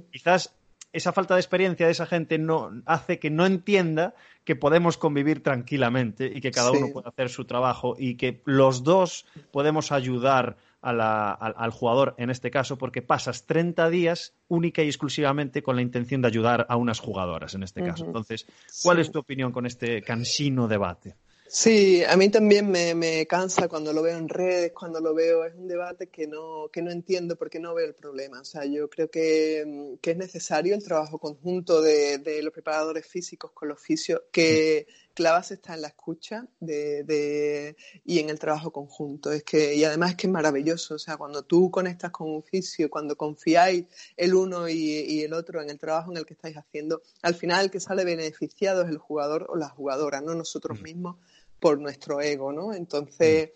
quizás 0.09 0.55
esa 0.93 1.11
falta 1.11 1.35
de 1.35 1.41
experiencia 1.41 1.85
de 1.85 1.91
esa 1.91 2.05
gente 2.05 2.37
no 2.37 2.81
hace 2.85 3.19
que 3.19 3.29
no 3.29 3.45
entienda 3.45 4.15
que 4.43 4.55
podemos 4.55 4.97
convivir 4.97 5.43
tranquilamente 5.43 6.31
y 6.33 6.41
que 6.41 6.51
cada 6.51 6.71
uno 6.71 6.87
puede 6.93 7.09
hacer 7.09 7.29
su 7.29 7.45
trabajo 7.45 7.95
y 7.97 8.15
que 8.15 8.41
los 8.45 8.83
dos 8.83 9.25
podemos 9.51 9.91
ayudar 9.91 10.57
al, 10.81 11.71
jugador 11.71 12.15
en 12.17 12.29
este 12.29 12.49
caso 12.49 12.77
porque 12.77 13.01
pasas 13.01 13.45
30 13.45 13.89
días 13.89 14.33
única 14.47 14.83
y 14.83 14.87
exclusivamente 14.87 15.61
con 15.61 15.75
la 15.75 15.81
intención 15.81 16.21
de 16.21 16.29
ayudar 16.29 16.65
a 16.69 16.77
unas 16.77 16.99
jugadoras 16.99 17.53
en 17.55 17.63
este 17.63 17.83
caso. 17.83 18.05
Entonces, 18.05 18.47
¿cuál 18.83 18.99
es 18.99 19.11
tu 19.11 19.19
opinión 19.19 19.51
con 19.51 19.65
este 19.65 20.01
cansino 20.01 20.67
debate? 20.67 21.15
Sí, 21.49 22.03
a 22.03 22.17
mí 22.17 22.29
también 22.29 22.69
me, 22.69 23.25
cansa 23.25 23.69
cuando 23.69 23.93
lo 23.93 24.01
veo 24.01 24.17
en 24.17 24.27
redes, 24.27 24.73
cuando 24.73 24.99
lo 24.99 25.13
veo, 25.13 25.45
es 25.45 25.55
un 25.55 25.67
debate 25.67 26.07
que 26.07 26.27
no, 26.27 26.69
que 26.71 26.81
no 26.81 26.91
entiendo 26.91 27.37
porque 27.37 27.59
no 27.59 27.73
veo 27.73 27.87
el 27.87 27.95
problema. 27.95 28.41
O 28.41 28.45
sea, 28.45 28.65
yo 28.65 28.89
creo 28.89 29.09
que, 29.09 29.63
mm, 29.65 29.93
es 30.01 30.17
necesario 30.17 30.75
el 30.75 30.83
trabajo 30.83 31.19
conjunto 31.19 31.81
de, 31.81 32.41
los 32.43 32.53
preparadores 32.53 33.07
físicos 33.07 33.51
con 33.53 33.69
los 33.69 33.79
fisios, 33.81 34.21
que, 34.31 34.87
la 35.17 35.31
base 35.31 35.55
está 35.55 35.73
en 35.73 35.81
la 35.81 35.89
escucha 35.89 36.47
de, 36.59 37.75
y 38.03 38.19
en 38.19 38.29
el 38.29 38.39
trabajo 38.39 38.71
conjunto. 38.71 39.31
Es 39.31 39.43
que, 39.43 39.75
y 39.75 39.83
además 39.83 40.11
es 40.11 40.17
que 40.17 40.27
es 40.27 40.33
maravilloso, 40.33 40.95
o 40.95 40.99
sea, 40.99 41.17
cuando 41.17 41.43
tú 41.43 41.71
conectas 41.71 42.11
con 42.11 42.29
un 42.29 42.43
fisio, 42.43 42.89
cuando 42.89 43.15
confiáis 43.15 43.85
el 44.15 44.33
uno 44.33 44.67
y, 44.69 45.21
el 45.21 45.33
otro 45.33 45.61
en 45.61 45.69
el 45.69 45.79
trabajo 45.79 46.11
en 46.11 46.17
el 46.17 46.25
que 46.25 46.33
estáis 46.33 46.57
haciendo, 46.57 47.01
al 47.21 47.35
final 47.35 47.65
el 47.65 47.71
que 47.71 47.79
sale 47.79 48.05
beneficiado 48.05 48.83
es 48.83 48.89
el 48.89 48.97
jugador 48.97 49.47
o 49.49 49.55
la 49.55 49.69
jugadora, 49.69 50.21
no 50.21 50.35
nosotros 50.35 50.81
mismos 50.81 51.17
por 51.59 51.79
nuestro 51.79 52.21
ego, 52.21 52.53
¿no? 52.53 52.73
Entonces, 52.73 53.51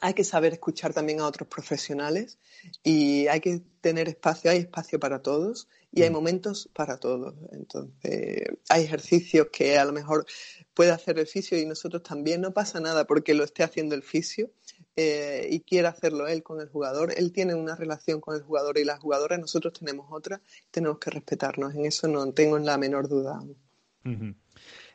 hay 0.00 0.14
que 0.14 0.24
saber 0.24 0.52
escuchar 0.52 0.94
también 0.94 1.20
a 1.20 1.26
otros 1.26 1.48
profesionales 1.48 2.38
y 2.82 3.26
hay 3.26 3.40
que 3.40 3.62
tener 3.80 4.08
espacio, 4.08 4.50
hay 4.50 4.58
espacio 4.58 5.00
para 5.00 5.20
todos 5.22 5.68
y 5.92 6.02
hay 6.02 6.10
mm. 6.10 6.12
momentos 6.12 6.70
para 6.72 6.98
todos. 6.98 7.34
Entonces, 7.52 8.44
hay 8.68 8.84
ejercicios 8.84 9.48
que 9.52 9.78
a 9.78 9.84
lo 9.84 9.92
mejor 9.92 10.26
puede 10.74 10.92
hacer 10.92 11.18
el 11.18 11.26
fisio 11.26 11.58
y 11.58 11.66
nosotros 11.66 12.02
también, 12.02 12.40
no 12.40 12.52
pasa 12.52 12.80
nada 12.80 13.06
porque 13.06 13.34
lo 13.34 13.44
esté 13.44 13.62
haciendo 13.62 13.94
el 13.94 14.02
fisio. 14.02 14.50
Eh, 14.96 15.48
y 15.50 15.60
quiere 15.60 15.88
hacerlo 15.88 16.26
él 16.26 16.42
con 16.42 16.60
el 16.60 16.68
jugador, 16.68 17.14
él 17.16 17.32
tiene 17.32 17.54
una 17.54 17.76
relación 17.76 18.20
con 18.20 18.34
el 18.34 18.42
jugador 18.42 18.76
y 18.76 18.84
la 18.84 18.98
jugadora, 18.98 19.38
nosotros 19.38 19.72
tenemos 19.72 20.08
otra, 20.10 20.42
tenemos 20.70 20.98
que 20.98 21.10
respetarnos, 21.10 21.74
en 21.74 21.86
eso 21.86 22.08
no 22.08 22.32
tengo 22.32 22.58
la 22.58 22.76
menor 22.76 23.08
duda. 23.08 23.40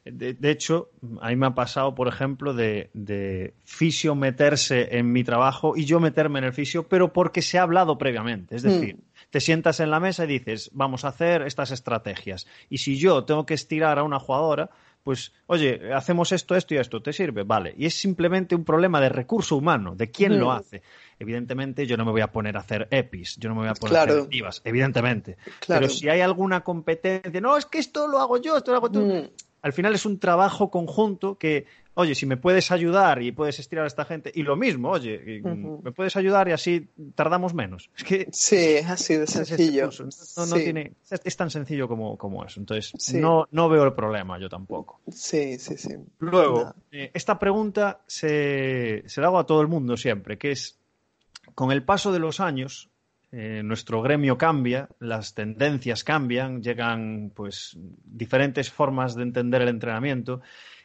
De, 0.05 0.51
hecho, 0.51 0.91
a 1.19 1.29
mí 1.29 1.35
me 1.35 1.47
ha 1.47 1.55
pasado, 1.55 1.95
por 1.95 2.07
ejemplo, 2.07 2.53
de, 2.53 2.91
de, 2.93 3.55
fisio 3.63 4.13
meterse 4.13 4.99
en 4.99 5.11
mi 5.11 5.23
trabajo 5.23 5.75
y 5.75 5.85
yo 5.85 5.99
meterme 5.99 6.37
en 6.37 6.45
el 6.45 6.53
fisio, 6.53 6.87
pero 6.87 7.11
porque 7.11 7.41
se 7.41 7.57
ha 7.57 7.63
hablado 7.63 7.97
previamente. 7.97 8.55
Es 8.55 8.61
decir, 8.61 8.97
mm. 8.97 9.01
te 9.31 9.39
sientas 9.39 9.79
en 9.79 9.89
la 9.89 9.99
mesa 9.99 10.25
y 10.25 10.27
dices, 10.27 10.69
vamos 10.73 11.05
a 11.05 11.07
hacer 11.07 11.41
estas 11.41 11.71
estrategias. 11.71 12.45
Y 12.69 12.77
si 12.77 12.97
yo 12.97 13.25
tengo 13.25 13.47
que 13.47 13.55
estirar 13.55 13.97
a 13.97 14.03
una 14.03 14.19
jugadora, 14.19 14.69
pues, 15.01 15.33
oye, 15.47 15.91
hacemos 15.91 16.31
esto, 16.31 16.55
esto 16.55 16.75
y 16.75 16.77
esto, 16.77 17.01
¿te 17.01 17.11
sirve? 17.11 17.41
Vale. 17.41 17.73
Y 17.75 17.87
es 17.87 17.95
simplemente 17.95 18.53
un 18.53 18.63
problema 18.63 19.01
de 19.01 19.09
recurso 19.09 19.55
humano, 19.55 19.95
de 19.95 20.11
quién 20.11 20.39
lo 20.39 20.49
mm. 20.49 20.51
hace. 20.51 20.83
Evidentemente, 21.17 21.87
yo 21.87 21.97
no 21.97 22.05
me 22.05 22.11
voy 22.11 22.21
a 22.21 22.31
poner 22.31 22.57
a 22.57 22.59
hacer 22.59 22.87
EPIs, 22.91 23.37
yo 23.37 23.49
no 23.49 23.55
me 23.55 23.61
voy 23.61 23.69
a 23.69 23.73
poner 23.73 23.97
a 23.97 24.03
hacer 24.03 24.27
divas, 24.27 24.61
evidentemente. 24.63 25.37
Pero 25.67 25.89
si 25.89 26.09
hay 26.09 26.21
alguna 26.21 26.61
competencia, 26.61 27.41
no, 27.41 27.57
es 27.57 27.65
que 27.65 27.79
esto 27.79 28.07
lo 28.07 28.19
hago 28.19 28.37
yo, 28.37 28.55
esto 28.55 28.69
lo 28.69 28.77
hago 28.77 28.91
tú. 28.91 29.01
Mm 29.01 29.29
al 29.65 29.73
final 29.73 29.95
es 29.95 30.05
un 30.05 30.19
trabajo 30.19 30.69
conjunto 30.69 31.39
que, 31.39 31.65
oye, 31.95 32.13
si 32.13 32.27
me 32.27 32.37
puedes 32.37 32.69
ayudar 32.69 33.23
y 33.23 33.31
puedes 33.31 33.57
estirar 33.57 33.85
a 33.85 33.87
esta 33.87 34.05
gente, 34.05 34.31
y 34.31 34.43
lo 34.43 34.55
mismo, 34.55 34.91
oye, 34.91 35.41
me 35.41 35.91
puedes 35.91 36.15
ayudar 36.15 36.47
y 36.47 36.51
así 36.51 36.87
tardamos 37.15 37.55
menos. 37.55 37.89
Es 37.97 38.03
que, 38.03 38.27
sí, 38.31 38.57
es 38.57 38.87
así 38.87 39.15
de 39.15 39.25
sencillo. 39.25 39.89
Es, 39.89 41.35
tan 41.35 41.49
sencillo 41.49 41.87
como, 41.87 42.15
como 42.15 42.45
eso. 42.45 42.59
Entonces, 42.59 43.15
no, 43.15 43.47
no 43.49 43.67
veo 43.67 43.83
el 43.85 43.93
problema, 43.93 44.37
yo 44.37 44.49
tampoco. 44.49 45.01
Sí, 45.09 45.57
sí, 45.57 45.75
sí. 45.77 45.95
Luego, 46.19 46.75
eh, 46.91 47.09
esta 47.15 47.39
pregunta 47.39 48.01
se, 48.05 49.01
se 49.07 49.19
la 49.19 49.27
hago 49.27 49.39
a 49.39 49.47
todo 49.47 49.61
el 49.61 49.67
mundo 49.67 49.97
siempre, 49.97 50.37
que 50.37 50.51
es, 50.51 50.77
con 51.55 51.71
el 51.71 51.83
paso 51.83 52.11
de 52.11 52.19
los 52.19 52.39
años, 52.39 52.91
eh, 53.37 53.63
nuestro 53.63 54.01
gremio 54.01 54.37
cambia, 54.37 54.87
las 54.97 55.33
tendencias 55.33 56.05
cambian, 56.05 56.63
llegan 56.63 57.33
pues 57.35 57.77
diferentes 57.77 58.71
formas 58.71 59.13
de 59.13 59.23
entender 59.23 59.61
el 59.61 59.67
entrenamiento. 59.67 60.39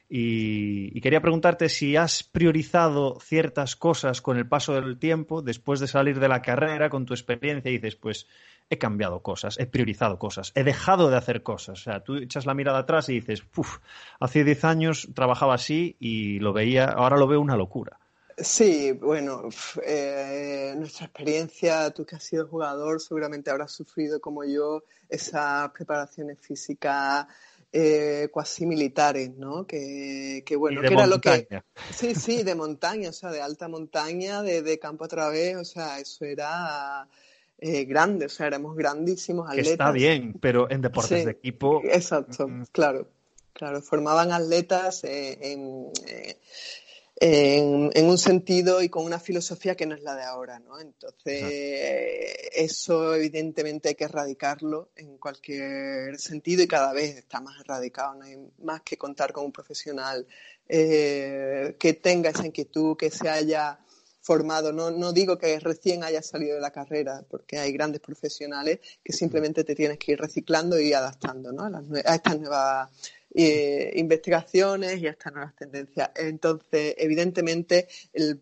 Y, 0.08 1.00
quería 1.00 1.20
preguntarte 1.20 1.68
si 1.68 1.94
has 1.94 2.24
priorizado 2.24 3.20
ciertas 3.20 3.76
cosas 3.76 4.20
con 4.20 4.36
el 4.36 4.48
paso 4.48 4.74
del 4.74 4.98
tiempo, 4.98 5.42
después 5.42 5.78
de 5.78 5.86
salir 5.86 6.18
de 6.18 6.26
la 6.26 6.42
carrera, 6.42 6.90
con 6.90 7.06
tu 7.06 7.14
experiencia, 7.14 7.70
y 7.70 7.74
dices, 7.74 7.94
pues 7.94 8.26
he 8.68 8.78
cambiado 8.78 9.22
cosas, 9.22 9.56
he 9.60 9.66
priorizado 9.66 10.18
cosas, 10.18 10.50
he 10.56 10.64
dejado 10.64 11.08
de 11.08 11.18
hacer 11.18 11.44
cosas. 11.44 11.78
O 11.78 11.82
sea, 11.84 12.00
tú 12.00 12.16
echas 12.16 12.46
la 12.46 12.54
mirada 12.54 12.80
atrás 12.80 13.08
y 13.10 13.12
dices, 13.12 13.44
uff, 13.54 13.78
hace 14.18 14.42
10 14.42 14.64
años 14.64 15.08
trabajaba 15.14 15.54
así 15.54 15.96
y 16.00 16.40
lo 16.40 16.52
veía, 16.52 16.86
ahora 16.86 17.16
lo 17.16 17.28
veo 17.28 17.40
una 17.40 17.56
locura. 17.56 17.99
Sí, 18.42 18.92
bueno, 18.92 19.48
eh, 19.85 20.72
nuestra 20.76 21.07
experiencia, 21.07 21.90
tú 21.90 22.07
que 22.07 22.16
has 22.16 22.24
sido 22.24 22.46
jugador, 22.46 23.00
seguramente 23.00 23.50
habrás 23.50 23.72
sufrido 23.72 24.20
como 24.20 24.44
yo 24.44 24.83
esas 25.09 25.70
preparaciones 25.72 26.38
físicas 26.40 27.26
eh, 27.72 28.29
cuasi 28.33 28.66
militares, 28.66 29.31
¿no? 29.37 29.66
Que, 29.66 30.42
bueno, 30.59 30.81
que 30.81 30.87
era 30.87 31.07
lo 31.07 31.20
que... 31.20 31.46
Sí, 31.92 32.14
sí, 32.14 32.42
de 32.42 32.55
montaña, 32.57 33.11
o 33.11 33.12
sea, 33.12 33.31
de 33.31 33.42
alta 33.42 33.68
montaña, 33.68 34.42
de, 34.42 34.79
campo 34.79 35.05
a 35.05 35.09
través, 35.09 35.57
o 35.57 35.64
sea, 35.64 35.98
eso 35.98 36.24
era... 36.24 37.07
Eh, 37.62 37.85
grande, 37.85 38.24
o 38.24 38.29
sea, 38.31 38.46
éramos 38.46 38.74
grandísimos 38.74 39.46
atletas. 39.46 39.66
Que 39.66 39.72
está 39.72 39.92
bien, 39.92 40.33
pero 40.40 40.70
en 40.70 40.81
deportes 40.81 41.26
de 41.26 41.31
equipo. 41.31 41.83
Exacto, 41.85 42.48
mm. 42.48 42.64
claro, 42.72 43.07
claro, 43.53 43.83
formaban 43.83 44.33
atletas 44.33 45.05
en, 45.05 45.92
en, 47.22 48.06
un 48.06 48.18
sentido 48.18 48.83
y 48.83 48.88
con 48.88 49.04
una 49.04 49.20
filosofía 49.20 49.74
que 49.74 49.85
no 49.85 49.94
es 49.94 50.02
la 50.02 50.14
de 50.14 50.22
ahora, 50.22 50.59
¿no? 50.59 50.80
Entonces, 50.80 51.44
eso 52.52 53.14
evidentemente 53.14 53.90
hay 53.90 53.94
que 53.94 54.04
erradicarlo 54.04 54.90
en 54.96 55.18
cualquier 55.18 56.18
sentido 56.18 56.62
y 56.62 56.66
cada 56.66 56.94
vez 56.94 57.18
está 57.18 57.40
más 57.40 57.61
erradicado. 57.61 58.14
No 58.14 58.24
hay 58.24 58.38
más 58.62 58.80
que 58.80 58.96
contar 58.96 59.33
con 59.33 59.44
un 59.44 59.52
profesional 59.52 60.26
eh, 60.66 61.76
que 61.78 61.92
tenga 61.92 62.30
esa 62.30 62.46
inquietud, 62.46 62.96
que 62.96 63.11
se 63.11 63.28
haya 63.28 63.78
formado. 64.22 64.72
No, 64.72 64.90
no 64.90 65.12
digo 65.12 65.37
que 65.37 65.61
recién 65.61 66.04
haya 66.04 66.22
salido 66.22 66.54
de 66.54 66.62
la 66.62 66.70
carrera, 66.70 67.22
porque 67.28 67.59
hay 67.59 67.72
grandes 67.72 68.00
profesionales 68.00 68.80
que 69.04 69.12
simplemente 69.12 69.62
te 69.62 69.74
tienes 69.74 69.98
que 69.98 70.12
ir 70.12 70.18
reciclando 70.18 70.80
y 70.80 70.94
adaptando 70.94 71.52
¿no? 71.52 71.64
a, 71.64 71.83
a 72.06 72.14
estas 72.14 72.40
nuevas 72.40 72.90
eh, 73.32 73.92
investigaciones 73.94 74.98
y 74.98 75.06
estas 75.06 75.32
nuevas 75.32 75.54
tendencias. 75.54 76.10
Entonces, 76.16 76.96
evidentemente, 76.98 77.86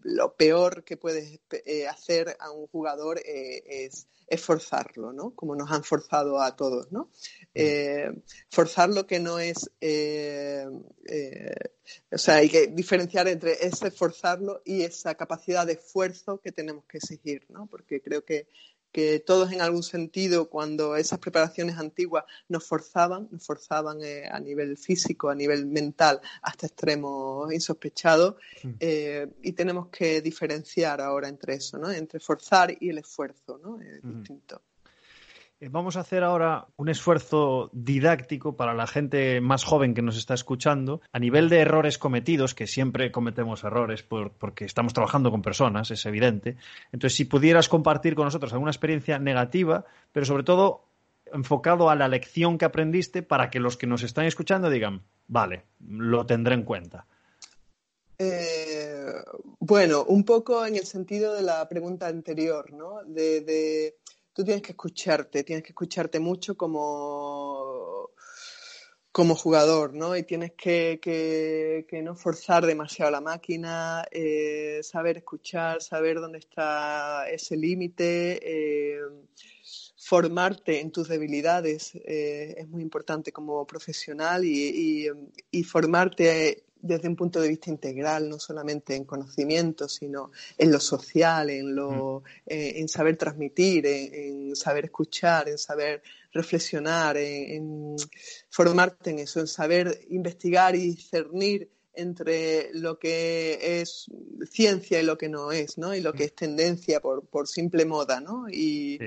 lo 0.03 0.35
peor 0.35 0.83
que 0.83 0.97
puedes 0.97 1.41
eh, 1.67 1.87
hacer 1.87 2.35
a 2.41 2.51
un 2.51 2.67
jugador 2.69 3.19
eh, 3.19 3.63
es, 3.67 4.07
forzarlo, 4.39 5.13
¿no? 5.13 5.35
Como 5.35 5.57
nos 5.57 5.71
han 5.71 5.83
forzado 5.85 6.41
a 6.41 6.55
todos, 6.55 6.93
¿no? 6.93 7.11
Mm. 7.55 8.21
forzar 8.51 9.07
que 9.07 9.19
no 9.21 9.39
es, 9.39 9.71
o 12.13 12.19
sea, 12.19 12.35
hay 12.37 12.51
que 12.51 12.67
diferenciar 12.67 13.27
entre 13.27 13.53
ese 13.67 13.91
forzarlo 13.91 14.61
y 14.67 14.83
esa 14.83 15.15
capacidad 15.15 15.67
de 15.67 15.73
esfuerzo 15.75 16.43
que 16.43 16.53
tenemos 16.53 16.85
que 16.85 16.99
exigir, 16.99 17.47
¿no? 17.49 17.67
Porque 17.69 18.03
creo 18.03 18.23
que 18.23 18.49
que 18.93 19.21
todos 19.21 19.53
en 19.53 19.61
algún 19.61 19.83
sentido, 19.83 20.49
cuando 20.49 20.97
esas 20.97 21.19
preparaciones 21.19 21.77
antiguas 21.79 22.25
nos 22.49 22.65
forzaban, 22.65 23.29
nos 23.31 23.45
forzaban 23.45 23.99
eh, 24.03 24.29
a 24.31 24.41
nivel 24.41 24.77
físico, 24.77 25.29
a 25.29 25.35
nivel 25.35 25.67
mental, 25.67 26.21
hasta 26.43 26.67
extremos 26.67 27.53
insospechados, 27.53 28.37
eh, 28.81 29.29
y 29.43 29.53
tenemos 29.53 29.89
que 29.89 30.21
diferenciar 30.21 31.01
ahora 31.01 31.29
entre 31.29 31.55
eso, 31.55 31.79
¿no? 31.79 31.91
entre 31.91 32.21
forzar 32.21 32.77
y 32.81 32.91
el 32.91 32.99
esfuerzo, 32.99 33.59
¿no? 33.63 33.81
es 33.81 34.03
distinto. 34.03 34.63
Eh, 35.61 35.69
vamos 35.71 35.97
a 35.97 36.01
hacer 36.01 36.23
ahora 36.23 36.69
un 36.77 36.89
esfuerzo 36.89 37.71
didáctico 37.73 38.57
para 38.57 38.75
la 38.75 38.87
gente 38.87 39.41
más 39.41 39.65
joven 39.65 39.93
que 39.93 40.03
nos 40.03 40.17
está 40.17 40.35
escuchando, 40.35 41.01
a 41.11 41.19
nivel 41.19 41.49
de 41.49 41.59
errores 41.59 41.99
cometidos, 41.99 42.55
que 42.55 42.69
siempre 42.69 43.11
cometemos 43.11 43.65
errores 43.65 44.05
porque 44.05 44.65
estamos 44.65 44.95
trabajando 44.95 45.31
con 45.33 45.43
personas, 45.43 45.91
es 45.91 46.07
evidente. 46.07 46.57
Entonces, 46.93 47.17
si 47.17 47.25
pudieras 47.25 47.69
compartir 47.69 48.15
con 48.15 48.27
nosotros 48.27 48.53
alguna 48.53 48.71
experiencia 48.71 49.19
negativa, 49.19 49.85
pero 50.13 50.27
sobre 50.27 50.45
todo 50.45 50.85
enfocado 51.33 51.91
a 51.91 51.97
la 51.97 52.09
lección 52.09 52.57
que 52.57 52.65
aprendiste 52.65 53.23
para 53.23 53.51
que 53.51 53.61
los 53.61 53.77
que 53.77 53.87
nos 53.87 54.03
están 54.03 54.27
escuchando 54.27 54.71
digan, 54.71 55.03
vale, 55.27 55.65
lo 55.87 56.25
tendré 56.25 56.55
en 56.55 56.63
cuenta. 56.63 57.05
Eh, 58.17 59.13
bueno, 59.59 60.05
un 60.05 60.25
poco 60.25 60.65
en 60.65 60.77
el 60.77 60.87
sentido 60.87 61.35
de 61.35 61.43
la 61.43 61.69
pregunta 61.69 62.07
anterior, 62.07 62.73
¿no? 62.73 63.03
de 63.05 63.95
tú 64.39 64.45
tienes 64.45 64.63
que 64.63 64.71
escucharte, 64.71 65.43
tienes 65.43 65.65
que 65.65 65.71
escucharte 65.71 66.21
mucho 66.21 66.57
como, 66.57 68.11
como 69.11 69.35
jugador, 69.35 69.95
¿no? 69.95 70.17
Y 70.17 70.23
tienes 70.23 70.53
que, 70.53 71.85
no 72.05 72.15
forzar 72.15 72.65
demasiado 72.65 73.11
la 73.11 73.21
máquina, 73.21 74.07
eh, 74.13 74.79
saber 74.85 75.17
escuchar, 75.17 75.83
saber 75.83 76.21
dónde 76.21 76.39
está 76.39 77.29
ese 77.29 77.57
límite, 77.57 78.39
eh, 78.41 79.01
formarte 79.97 80.79
en 80.79 80.93
tus 80.93 81.09
debilidades 81.09 81.97
eh, 81.97 82.55
es 82.59 82.69
muy 82.69 82.83
importante 82.83 83.33
como 83.33 83.67
profesional 83.67 84.45
y, 84.45 85.11
y 85.51 85.65
formarte 85.65 86.68
desde 86.81 87.09
un 87.09 87.17
punto 87.17 87.41
de 87.41 87.49
vista 87.49 87.71
integral, 87.71 88.29
no 88.29 88.39
solamente 88.39 88.95
en 88.95 89.05
conocimiento, 89.05 89.89
sino 89.89 90.31
en 90.57 90.71
lo 90.71 90.81
social, 90.81 91.51
en, 91.51 91.75
lo, 91.75 92.21
mm. 92.21 92.29
eh, 92.47 92.73
en 92.77 92.89
saber 92.89 93.17
transmitir, 93.17 93.87
en, 93.87 94.55
saber 94.57 94.87
escuchar, 94.87 95.49
en 95.49 95.59
saber 95.59 96.03
reflexionar, 96.33 97.17
en, 97.17 97.97
formarte 98.51 99.11
en 99.11 99.21
eso, 99.21 99.41
en 99.41 99.47
saber 99.47 100.01
investigar 100.11 100.75
y 100.77 100.95
discernir 100.95 101.71
entre 101.95 102.73
lo 102.75 102.99
que 102.99 103.81
es 103.81 104.07
ciencia 104.51 105.01
y 105.01 105.05
lo 105.05 105.19
que 105.19 105.29
no 105.29 105.51
es, 105.51 105.79
¿no? 105.79 105.95
Y 105.95 106.01
lo 106.01 106.13
que 106.13 106.25
es 106.25 106.35
tendencia 106.35 107.01
por, 107.01 107.27
por 107.27 107.49
simple 107.49 107.85
moda, 107.87 108.21
¿no? 108.21 108.49
Y, 108.49 109.01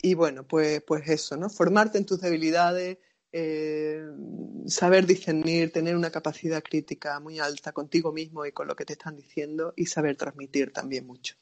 y 0.00 0.14
bueno, 0.14 0.46
pues, 0.46 0.80
pues 0.82 1.08
eso, 1.08 1.36
¿no? 1.36 1.50
Formarte 1.50 1.98
en 1.98 2.06
tus 2.06 2.20
debilidades, 2.20 2.98
eh, 3.36 4.00
saber 4.66 5.06
discernir, 5.06 5.72
tener 5.72 5.96
una 5.96 6.10
capacidad 6.10 6.62
crítica 6.62 7.18
muy 7.18 7.40
alta 7.40 7.72
contigo 7.72 8.12
mismo 8.12 8.46
y 8.46 8.52
con 8.52 8.68
lo 8.68 8.76
que 8.76 8.84
te 8.84 8.92
están 8.92 9.16
diciendo 9.16 9.74
y 9.76 9.86
saber 9.86 10.14
transmitir 10.14 10.72
también 10.72 11.04
mucho. 11.04 11.34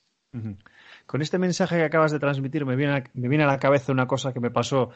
Con 1.04 1.20
este 1.20 1.36
mensaje 1.36 1.76
que 1.76 1.84
acabas 1.84 2.10
de 2.10 2.18
transmitir 2.18 2.64
me 2.64 2.76
viene 2.76 2.94
a, 2.94 3.04
me 3.12 3.28
viene 3.28 3.44
a 3.44 3.46
la 3.46 3.58
cabeza 3.58 3.92
una 3.92 4.06
cosa 4.06 4.32
que 4.32 4.40
me 4.40 4.50
pasó 4.50 4.88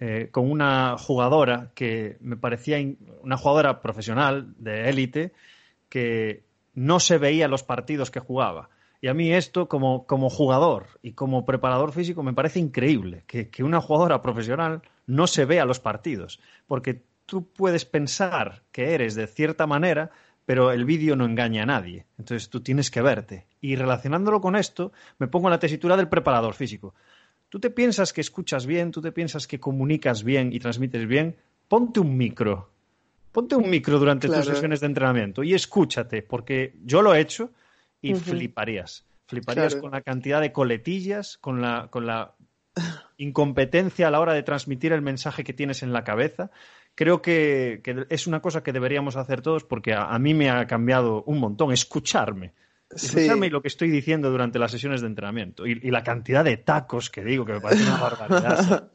eh, 0.00 0.30
con 0.32 0.50
una 0.50 0.98
jugadora 0.98 1.70
que 1.72 2.16
me 2.20 2.36
parecía 2.36 2.78
una 3.22 3.36
jugadora 3.36 3.80
profesional 3.80 4.52
de 4.58 4.88
élite 4.88 5.32
que 5.88 6.42
no 6.74 6.98
se 6.98 7.18
veía 7.18 7.46
los 7.46 7.62
partidos 7.62 8.10
que 8.10 8.18
jugaba. 8.18 8.70
Y 9.00 9.06
a 9.06 9.14
mí 9.14 9.32
esto, 9.32 9.68
como, 9.68 10.04
como 10.04 10.28
jugador 10.28 10.86
y 11.00 11.12
como 11.12 11.46
preparador 11.46 11.92
físico, 11.92 12.24
me 12.24 12.34
parece 12.34 12.58
increíble 12.58 13.22
que, 13.28 13.50
que 13.50 13.62
una 13.62 13.80
jugadora 13.80 14.20
profesional 14.20 14.82
no 15.10 15.26
se 15.26 15.44
ve 15.44 15.60
a 15.60 15.64
los 15.64 15.80
partidos, 15.80 16.40
porque 16.66 17.02
tú 17.26 17.52
puedes 17.52 17.84
pensar 17.84 18.62
que 18.72 18.94
eres 18.94 19.14
de 19.14 19.26
cierta 19.26 19.66
manera, 19.66 20.10
pero 20.46 20.72
el 20.72 20.84
vídeo 20.84 21.16
no 21.16 21.24
engaña 21.24 21.64
a 21.64 21.66
nadie. 21.66 22.06
Entonces 22.18 22.48
tú 22.48 22.60
tienes 22.60 22.90
que 22.90 23.02
verte. 23.02 23.46
Y 23.60 23.76
relacionándolo 23.76 24.40
con 24.40 24.56
esto, 24.56 24.92
me 25.18 25.28
pongo 25.28 25.48
en 25.48 25.52
la 25.52 25.58
tesitura 25.58 25.96
del 25.96 26.08
preparador 26.08 26.54
físico. 26.54 26.94
Tú 27.48 27.60
te 27.60 27.70
piensas 27.70 28.12
que 28.12 28.20
escuchas 28.20 28.66
bien, 28.66 28.90
tú 28.90 29.00
te 29.00 29.12
piensas 29.12 29.46
que 29.46 29.60
comunicas 29.60 30.22
bien 30.24 30.52
y 30.52 30.60
transmites 30.60 31.06
bien, 31.06 31.36
ponte 31.68 32.00
un 32.00 32.16
micro. 32.16 32.70
Ponte 33.32 33.54
un 33.54 33.70
micro 33.70 33.98
durante 33.98 34.28
tus 34.28 34.44
sesiones 34.44 34.80
de 34.80 34.86
entrenamiento 34.86 35.42
y 35.42 35.54
escúchate, 35.54 36.22
porque 36.22 36.74
yo 36.84 37.00
lo 37.00 37.14
he 37.14 37.20
hecho 37.20 37.50
y 38.02 38.14
fliparías. 38.14 39.04
Fliparías 39.26 39.76
con 39.76 39.92
la 39.92 40.00
cantidad 40.00 40.40
de 40.40 40.50
coletillas, 40.50 41.38
con 41.38 41.60
la, 41.60 41.86
con 41.90 42.06
la 42.06 42.34
incompetencia 43.16 44.08
a 44.08 44.10
la 44.10 44.20
hora 44.20 44.34
de 44.34 44.42
transmitir 44.42 44.92
el 44.92 45.02
mensaje 45.02 45.44
que 45.44 45.52
tienes 45.52 45.82
en 45.82 45.92
la 45.92 46.04
cabeza. 46.04 46.50
Creo 46.94 47.22
que, 47.22 47.82
es 48.08 48.26
una 48.26 48.40
cosa 48.40 48.62
que 48.62 48.72
deberíamos 48.72 49.16
hacer 49.16 49.42
todos 49.42 49.64
porque 49.64 49.94
a, 49.94 50.18
mí 50.18 50.34
me 50.34 50.50
ha 50.50 50.66
cambiado 50.66 51.22
un 51.24 51.38
montón 51.38 51.72
escucharme. 51.72 52.52
Escucharme 52.90 53.46
y 53.46 53.50
lo 53.50 53.62
que 53.62 53.68
estoy 53.68 53.88
diciendo 53.88 54.30
durante 54.30 54.58
las 54.58 54.72
sesiones 54.72 55.00
de 55.00 55.06
entrenamiento 55.06 55.64
y, 55.66 55.76
la 55.90 56.02
cantidad 56.02 56.44
de 56.44 56.56
tacos 56.56 57.08
que 57.08 57.22
digo 57.22 57.44
que 57.44 57.52
me 57.52 57.60
parece 57.60 57.84
una 57.84 57.98
barbaridad. 57.98 58.90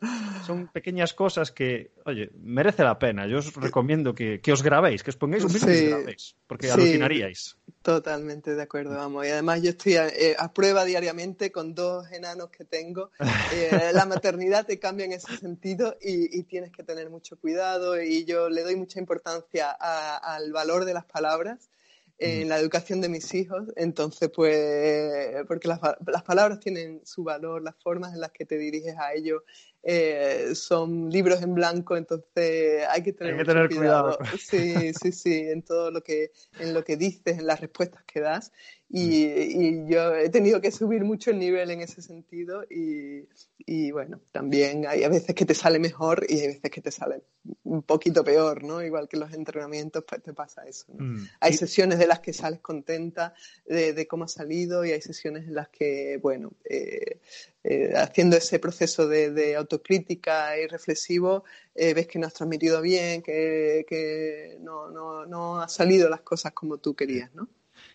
son 0.45 0.67
pequeñas 0.67 1.13
cosas 1.13 1.51
que, 1.51 1.91
oye, 2.05 2.29
merece 2.41 2.83
la 2.83 2.99
pena. 2.99 3.25
Yo 3.27 3.38
os 3.38 3.55
recomiendo 3.55 4.13
que, 4.13 4.41
os 4.51 4.61
grabéis, 4.61 5.01
que 5.01 5.11
os 5.11 5.17
pongáis 5.17 5.43
un 5.43 5.53
vídeo 5.53 5.73
y 5.73 5.88
grabéis, 5.88 6.35
porque 6.45 6.69
alucinaríais. 6.69 7.57
Totalmente 7.86 8.56
de 8.56 8.63
acuerdo, 8.63 8.95
vamos. 8.95 9.28
Y 9.28 9.30
además 9.30 9.62
yo 9.62 9.69
estoy 9.69 9.93
eh, 9.93 10.36
a, 10.39 10.52
prueba 10.52 10.86
diariamente 10.86 11.52
con 11.52 11.76
dos 11.76 12.12
enanos 12.12 12.50
que 12.50 12.65
tengo. 12.65 13.12
Eh, 13.54 13.91
la 13.93 14.08
maternidad 14.08 14.65
te 14.65 14.80
cambia 14.80 15.06
en 15.06 15.12
ese 15.12 15.38
sentido 15.38 15.95
y, 16.02 16.41
tienes 16.45 16.71
que 16.71 16.82
tener 16.82 17.12
mucho 17.12 17.38
cuidado 17.38 18.02
y 18.02 18.26
yo 18.26 18.50
le 18.50 18.63
doy 18.63 18.76
mucha 18.76 18.98
importancia 18.98 19.69
al 19.69 20.52
valor 20.52 20.86
de 20.86 20.95
las 20.95 21.06
palabras 21.06 21.69
en 22.17 22.49
la 22.49 22.58
educación 22.60 23.01
de 23.01 23.10
mis 23.10 23.34
hijos. 23.34 23.67
Entonces, 23.75 24.30
pues, 24.34 25.36
porque 25.47 25.67
las, 25.67 25.80
las, 26.06 26.23
palabras 26.23 26.60
tienen 26.60 27.01
su 27.06 27.23
valor, 27.23 27.62
las 27.62 27.75
formas 27.75 28.13
en 28.13 28.21
las 28.21 28.32
que 28.32 28.45
te 28.45 28.58
diriges 28.58 28.95
a 28.97 29.13
ellos 29.13 29.43
eh, 29.88 30.56
son 30.56 31.12
libros 31.12 31.43
en 31.43 31.54
blanco, 31.54 31.95
entonces 31.95 32.84
hay 32.89 33.04
que 33.04 33.13
tener, 33.13 33.69
cuidado. 33.69 34.17
Sí, 34.39 34.93
sí, 34.93 35.12
sí, 35.12 35.34
en 35.34 35.62
todo 35.62 35.91
lo 35.91 36.01
que, 36.01 36.32
en 36.60 36.73
lo 36.73 36.84
que 36.84 36.97
dices, 36.97 37.38
en 37.38 37.45
las 37.45 37.62
respuestas 37.62 38.04
que 38.04 38.19
das. 38.19 38.51
Y, 38.97 39.25
y, 39.25 39.88
yo 39.89 40.15
he 40.15 40.29
tenido 40.29 40.62
que 40.62 40.71
subir 40.71 41.03
mucho 41.03 41.29
el 41.29 41.38
nivel 41.38 41.69
en 41.69 41.81
ese 41.81 42.01
sentido 42.01 42.63
y, 42.63 43.27
y, 43.58 43.91
bueno, 43.91 44.21
también 44.31 44.88
hay 44.88 45.03
a 45.03 45.10
veces 45.10 45.36
que 45.36 45.43
te 45.43 45.53
sale 45.53 45.79
mejor 45.79 46.25
y 46.29 46.39
hay 46.39 46.47
veces 46.47 46.71
que 46.71 46.79
te 46.79 46.91
sale 46.91 47.23
un 47.65 47.84
poquito 47.84 48.23
peor, 48.23 48.63
¿no? 48.63 48.81
Igual 48.81 49.10
que 49.10 49.17
en 49.17 49.19
los 49.19 49.34
entrenamientos 49.34 50.05
pues 50.08 50.23
te 50.23 50.34
pasa 50.34 50.63
eso. 50.65 50.86
Mm. 50.97 51.25
Hay 51.41 51.51
sesiones 51.51 51.99
de 51.99 52.08
las 52.08 52.21
que 52.21 52.31
sales 52.31 52.62
contenta 52.62 53.34
de, 53.65 53.91
de, 53.91 54.08
cómo 54.08 54.23
ha 54.23 54.27
salido 54.29 54.86
y 54.86 54.93
hay 54.93 55.01
sesiones 55.01 55.45
en 55.45 55.55
las 55.55 55.67
que, 55.67 56.17
bueno, 56.21 56.53
eh, 56.63 57.19
eh, 57.65 57.91
haciendo 57.97 58.38
ese 58.38 58.60
proceso 58.60 59.10
de, 59.10 59.29
de 59.29 59.58
autocrítica 59.58 60.58
y 60.58 60.67
reflexivo, 60.67 61.43
eh, 61.75 61.93
ves 61.93 62.08
que 62.08 62.17
no 62.17 62.27
has 62.27 62.34
transmitido 62.34 62.81
bien, 62.81 63.21
que, 63.21 63.86
que 63.89 64.58
no, 64.62 64.89
no, 64.89 65.25
no 65.25 65.60
ha 65.60 65.67
salido 65.67 66.08
las 66.08 66.21
cosas 66.21 66.53
como 66.53 66.77
tú 66.77 66.95
querías, 66.95 67.36
¿no? 67.36 67.49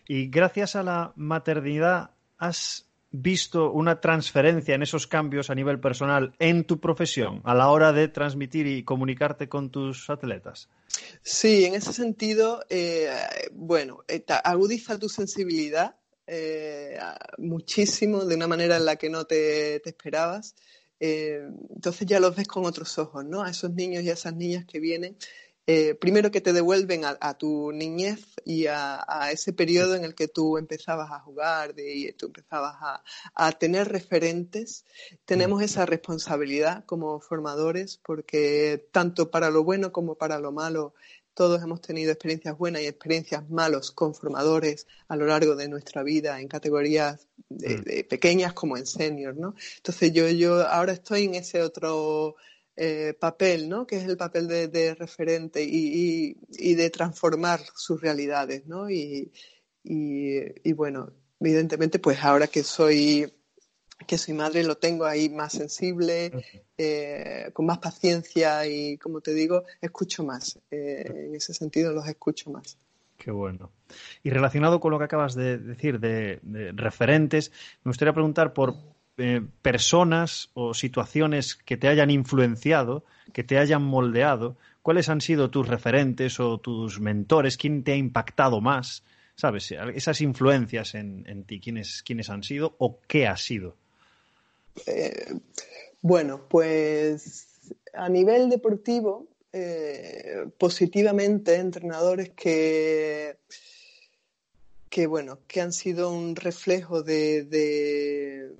Y 0.07 0.27
gracias 0.27 0.75
a 0.75 0.83
la 0.83 1.13
maternidad, 1.15 2.11
¿has 2.37 2.85
visto 3.11 3.71
una 3.71 3.99
transferencia 3.99 4.73
en 4.73 4.83
esos 4.83 5.05
cambios 5.05 5.49
a 5.49 5.55
nivel 5.55 5.79
personal 5.79 6.33
en 6.39 6.63
tu 6.63 6.79
profesión 6.79 7.41
a 7.43 7.53
la 7.53 7.69
hora 7.69 7.91
de 7.91 8.07
transmitir 8.07 8.67
y 8.67 8.83
comunicarte 8.83 9.49
con 9.49 9.69
tus 9.69 10.09
atletas? 10.09 10.69
Sí, 11.21 11.65
en 11.65 11.75
ese 11.75 11.93
sentido, 11.93 12.63
eh, 12.69 13.09
bueno, 13.51 14.03
eh, 14.07 14.23
agudiza 14.43 14.97
tu 14.97 15.09
sensibilidad 15.09 15.95
eh, 16.25 16.97
muchísimo 17.37 18.25
de 18.25 18.35
una 18.35 18.47
manera 18.47 18.77
en 18.77 18.85
la 18.85 18.95
que 18.95 19.09
no 19.09 19.25
te, 19.25 19.87
esperabas. 19.87 20.55
entonces 20.99 22.07
ya 22.07 22.19
los 22.19 22.35
ves 22.35 22.47
con 22.47 22.65
otros 22.65 22.97
ojos, 22.97 23.25
¿no? 23.25 23.43
A 23.43 23.49
esos 23.49 23.71
niños 23.71 24.03
y 24.03 24.09
a 24.09 24.13
esas 24.13 24.35
niñas 24.35 24.65
que 24.65 24.79
vienen 24.79 25.17
eh, 25.67 25.95
primero 25.95 26.31
que 26.31 26.41
te 26.41 26.53
devuelven 26.53 27.03
a, 27.05 27.37
tu 27.37 27.71
niñez 27.71 28.25
y 28.43 28.65
a, 28.65 29.29
ese 29.31 29.53
periodo 29.53 29.95
en 29.95 30.03
el 30.03 30.15
que 30.15 30.27
tú 30.27 30.57
empezabas 30.57 31.11
a 31.11 31.19
jugar 31.19 31.75
y 31.77 32.11
tú 32.13 32.27
empezabas 32.27 32.75
a, 33.35 33.51
tener 33.53 33.87
referentes. 33.89 34.85
Tenemos 35.25 35.61
esa 35.61 35.85
responsabilidad 35.85 36.83
como 36.85 37.19
formadores 37.19 37.97
porque 38.03 38.87
tanto 38.91 39.29
para 39.29 39.49
lo 39.51 39.63
bueno 39.63 39.91
como 39.91 40.15
para 40.15 40.39
lo 40.39 40.51
malo 40.51 40.93
todos 41.33 41.61
hemos 41.63 41.79
tenido 41.79 42.11
experiencias 42.11 42.57
buenas 42.57 42.81
y 42.81 42.87
experiencias 42.87 43.49
malas 43.49 43.91
con 43.91 44.13
formadores 44.13 44.87
a 45.07 45.15
lo 45.15 45.25
largo 45.27 45.55
de 45.55 45.69
nuestra 45.69 46.03
vida 46.03 46.41
en 46.41 46.47
categorías 46.47 47.27
de, 47.49 48.05
pequeñas 48.09 48.53
como 48.53 48.77
en 48.77 48.85
senior, 48.85 49.37
¿no? 49.37 49.55
Entonces 49.77 50.11
yo, 50.11 50.27
yo 50.29 50.67
ahora 50.67 50.91
estoy 50.91 51.25
en 51.25 51.35
ese 51.35 51.61
otro 51.61 52.35
eh, 52.77 53.13
papel, 53.19 53.67
¿no? 53.67 53.85
que 53.85 53.97
es 53.97 54.05
el 54.05 54.17
papel 54.17 54.47
de, 54.47 54.95
referente 54.95 55.63
y, 55.63 56.35
de 56.75 56.89
transformar 56.89 57.59
sus 57.75 58.01
realidades. 58.01 58.65
¿no? 58.65 58.89
Y, 58.89 59.31
bueno, 60.75 61.11
evidentemente, 61.39 61.99
pues 61.99 62.23
ahora 62.23 62.47
que 62.47 62.63
soy 62.63 63.31
que 64.07 64.17
soy 64.17 64.33
madre 64.33 64.63
lo 64.63 64.77
tengo 64.77 65.05
ahí 65.05 65.29
más 65.29 65.53
sensible, 65.53 66.31
eh, 66.75 67.51
con 67.53 67.67
más 67.67 67.77
paciencia 67.77 68.65
y, 68.65 68.97
como 68.97 69.21
te 69.21 69.31
digo, 69.31 69.63
escucho 69.79 70.23
más. 70.23 70.57
Eh, 70.71 71.03
en 71.27 71.35
ese 71.35 71.53
sentido 71.53 71.93
los 71.93 72.07
escucho 72.07 72.49
más. 72.49 72.79
Qué 73.19 73.29
bueno. 73.29 73.69
Y 74.23 74.31
relacionado 74.31 74.79
con 74.79 74.89
lo 74.89 74.97
que 74.97 75.05
acabas 75.05 75.35
de 75.35 75.59
decir 75.59 75.99
de 75.99 76.39
referentes, 76.73 77.51
me 77.83 77.91
gustaría 77.91 78.13
preguntar 78.13 78.53
por 78.53 78.73
personas 79.61 80.49
o 80.53 80.73
situaciones 80.73 81.55
que 81.55 81.77
te 81.77 81.87
hayan 81.87 82.09
influenciado, 82.09 83.05
que 83.33 83.43
te 83.43 83.57
hayan 83.57 83.83
moldeado? 83.83 84.57
¿Cuáles 84.81 85.09
han 85.09 85.21
sido 85.21 85.51
tus 85.51 85.67
referentes 85.67 86.39
o 86.39 86.57
tus 86.59 86.99
mentores? 86.99 87.57
¿Quién 87.57 87.83
te 87.83 87.93
ha 87.93 87.95
impactado 87.95 88.61
más? 88.61 89.03
¿Sabes? 89.35 89.71
Esas 89.95 90.21
influencias 90.21 90.95
en, 90.95 91.43
ti, 91.45 91.59
¿quiénes, 91.59 92.03
¿quiénes, 92.03 92.29
han 92.29 92.43
sido 92.43 92.75
o 92.79 92.99
qué 93.07 93.27
ha 93.27 93.37
sido? 93.37 93.75
Eh, 94.85 95.33
bueno, 96.01 96.47
pues 96.49 97.47
a 97.93 98.09
nivel 98.09 98.49
deportivo, 98.49 99.27
eh, 99.53 100.47
positivamente, 100.57 101.55
entrenadores 101.55 102.29
que, 102.31 103.37
que, 104.89 105.07
bueno, 105.07 105.39
que 105.47 105.61
han 105.61 105.73
sido 105.73 106.11
un 106.11 106.35
reflejo 106.35 107.03
de, 107.03 108.51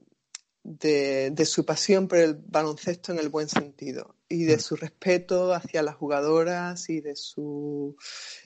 su 1.45 1.65
pasión 1.65 2.07
por 2.07 2.19
el 2.19 2.35
baloncesto 2.35 3.11
en 3.11 3.19
el 3.19 3.29
buen 3.29 3.49
sentido 3.49 4.15
y 4.29 4.45
de 4.45 4.57
mm. 4.57 4.59
su 4.59 4.75
respeto 4.75 5.53
hacia 5.53 5.83
las 5.83 5.95
jugadoras 5.95 6.89
y 6.89 7.01
de 7.01 7.15
su 7.15 7.95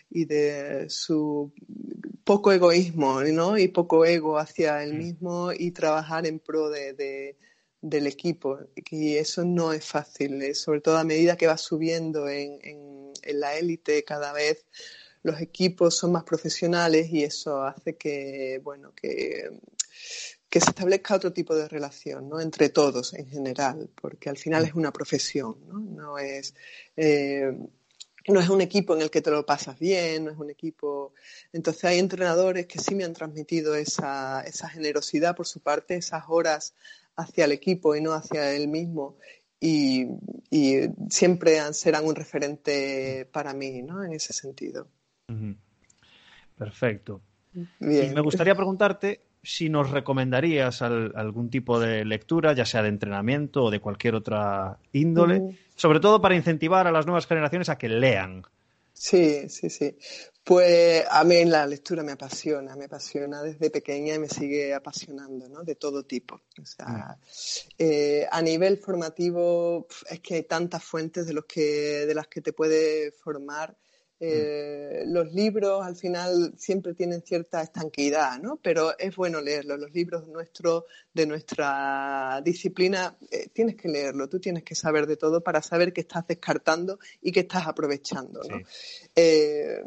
y 0.09 0.25
de 0.25 0.89
su 0.89 1.53
poco 2.23 2.51
egoísmo 2.51 3.21
¿no? 3.21 3.57
y 3.57 3.67
poco 3.67 4.05
ego 4.05 4.37
hacia 4.37 4.83
él 4.83 4.93
mm. 4.93 4.97
mismo 4.97 5.51
y 5.53 5.71
trabajar 5.71 6.25
en 6.25 6.39
pro 6.39 6.69
de, 6.69 7.37
del 7.81 8.07
equipo 8.07 8.59
y 8.89 9.15
eso 9.15 9.43
no 9.43 9.73
es 9.73 9.85
fácil 9.85 10.41
eh, 10.41 10.55
sobre 10.55 10.81
todo 10.81 10.97
a 10.97 11.03
medida 11.03 11.37
que 11.37 11.47
va 11.47 11.57
subiendo 11.57 12.27
en, 12.29 12.59
en, 12.63 13.11
en 13.21 13.39
la 13.39 13.55
élite 13.55 14.03
cada 14.03 14.33
vez 14.33 14.65
los 15.21 15.41
equipos 15.41 15.97
son 15.97 16.13
más 16.13 16.23
profesionales 16.23 17.09
y 17.11 17.23
eso 17.23 17.61
hace 17.63 17.97
que 17.97 18.59
bueno 18.63 18.93
que 18.95 19.49
que 20.49 20.59
se 20.59 20.69
establezca 20.69 21.15
otro 21.15 21.33
tipo 21.33 21.55
de 21.55 21.67
relación 21.67 22.29
¿no? 22.29 22.39
entre 22.39 22.69
todos 22.69 23.13
en 23.13 23.27
general, 23.27 23.89
porque 23.95 24.29
al 24.29 24.37
final 24.37 24.65
es 24.65 24.73
una 24.73 24.91
profesión, 24.91 25.57
no, 25.67 25.79
no 25.79 26.17
es... 26.17 26.53
Eh, 26.95 27.51
no 28.27 28.39
es 28.39 28.49
un 28.49 28.61
equipo 28.61 28.95
en 28.95 29.03
el 29.03 29.11
que 29.11 29.21
te 29.21 29.29
lo 29.29 29.45
pasas 29.45 29.77
bien, 29.77 30.25
no 30.25 30.31
es 30.31 30.37
un 30.37 30.49
equipo. 30.49 31.13
Entonces 31.53 31.83
hay 31.85 31.99
entrenadores 31.99 32.65
que 32.65 32.79
sí 32.79 32.95
me 32.95 33.03
han 33.03 33.13
transmitido 33.13 33.75
esa, 33.75 34.41
esa 34.41 34.67
generosidad 34.67 35.35
por 35.35 35.45
su 35.45 35.59
parte, 35.59 35.95
esas 35.95 36.23
horas 36.27 36.73
hacia 37.15 37.45
el 37.45 37.51
equipo 37.51 37.95
y 37.95 38.01
no 38.01 38.13
hacia 38.13 38.51
él 38.53 38.67
mismo. 38.67 39.17
Y, 39.59 40.07
y 40.49 40.89
siempre 41.09 41.71
serán 41.73 42.05
un 42.05 42.15
referente 42.15 43.29
para 43.31 43.53
mí, 43.53 43.81
¿no? 43.83 44.03
En 44.03 44.13
ese 44.13 44.33
sentido. 44.33 44.87
Perfecto. 46.57 47.21
Bien. 47.79 48.11
Y 48.11 48.15
me 48.15 48.21
gustaría 48.21 48.55
preguntarte 48.55 49.21
si 49.45 49.69
nos 49.69 49.91
recomendarías 49.91 50.81
algún 50.81 51.49
tipo 51.49 51.79
de 51.79 52.03
lectura, 52.03 52.53
ya 52.53 52.65
sea 52.65 52.81
de 52.81 52.89
entrenamiento 52.89 53.65
o 53.65 53.71
de 53.71 53.79
cualquier 53.79 54.15
otra 54.15 54.79
índole, 54.91 55.57
sobre 55.75 55.99
todo 55.99 56.21
para 56.21 56.35
incentivar 56.35 56.87
a 56.87 56.91
las 56.91 57.05
nuevas 57.05 57.27
generaciones 57.27 57.69
a 57.69 57.77
que 57.77 57.87
lean. 57.87 58.43
Sí, 58.91 59.49
sí, 59.49 59.69
sí. 59.69 59.97
Pues 60.43 61.03
a 61.09 61.23
mí 61.23 61.43
la 61.45 61.67
lectura 61.67 62.01
me 62.03 62.13
apasiona, 62.13 62.75
me 62.75 62.85
apasiona 62.85 63.41
desde 63.41 63.69
pequeña 63.69 64.15
y 64.15 64.19
me 64.19 64.29
sigue 64.29 64.73
apasionando, 64.73 65.49
¿no? 65.49 65.63
De 65.63 65.75
todo 65.75 66.03
tipo. 66.03 66.41
O 66.61 66.65
sea, 66.65 67.17
eh, 67.77 68.27
a 68.31 68.41
nivel 68.41 68.77
formativo 68.77 69.87
es 70.09 70.19
que 70.21 70.35
hay 70.35 70.43
tantas 70.43 70.83
fuentes 70.83 71.27
de, 71.27 71.33
los 71.33 71.45
que, 71.45 72.05
de 72.05 72.13
las 72.15 72.27
que 72.27 72.41
te 72.41 72.53
puede 72.53 73.11
formar 73.11 73.75
eh, 74.19 75.03
los 75.07 75.33
libros 75.33 75.85
al 75.85 75.95
final 75.95 76.53
siempre 76.57 76.93
tienen 76.93 77.21
cierta 77.21 77.61
estanquidad, 77.61 78.39
¿no? 78.39 78.57
Pero 78.61 78.97
es 78.97 79.15
bueno 79.15 79.41
leerlos. 79.41 79.79
Los 79.79 79.91
libros 79.91 80.27
nuestros, 80.27 80.85
de 81.13 81.25
nuestra 81.25 82.41
disciplina, 82.43 83.17
eh, 83.29 83.49
tienes 83.51 83.75
que 83.75 83.89
leerlo. 83.89 84.29
Tú 84.29 84.39
tienes 84.39 84.63
que 84.63 84.75
saber 84.75 85.05
de 85.05 85.17
todo 85.17 85.41
para 85.41 85.61
saber 85.61 85.91
qué 85.91 86.01
estás 86.01 86.25
descartando 86.27 86.99
y 87.21 87.31
qué 87.31 87.41
estás 87.41 87.67
aprovechando, 87.67 88.41
¿no? 88.49 88.61
Eh, 89.15 89.81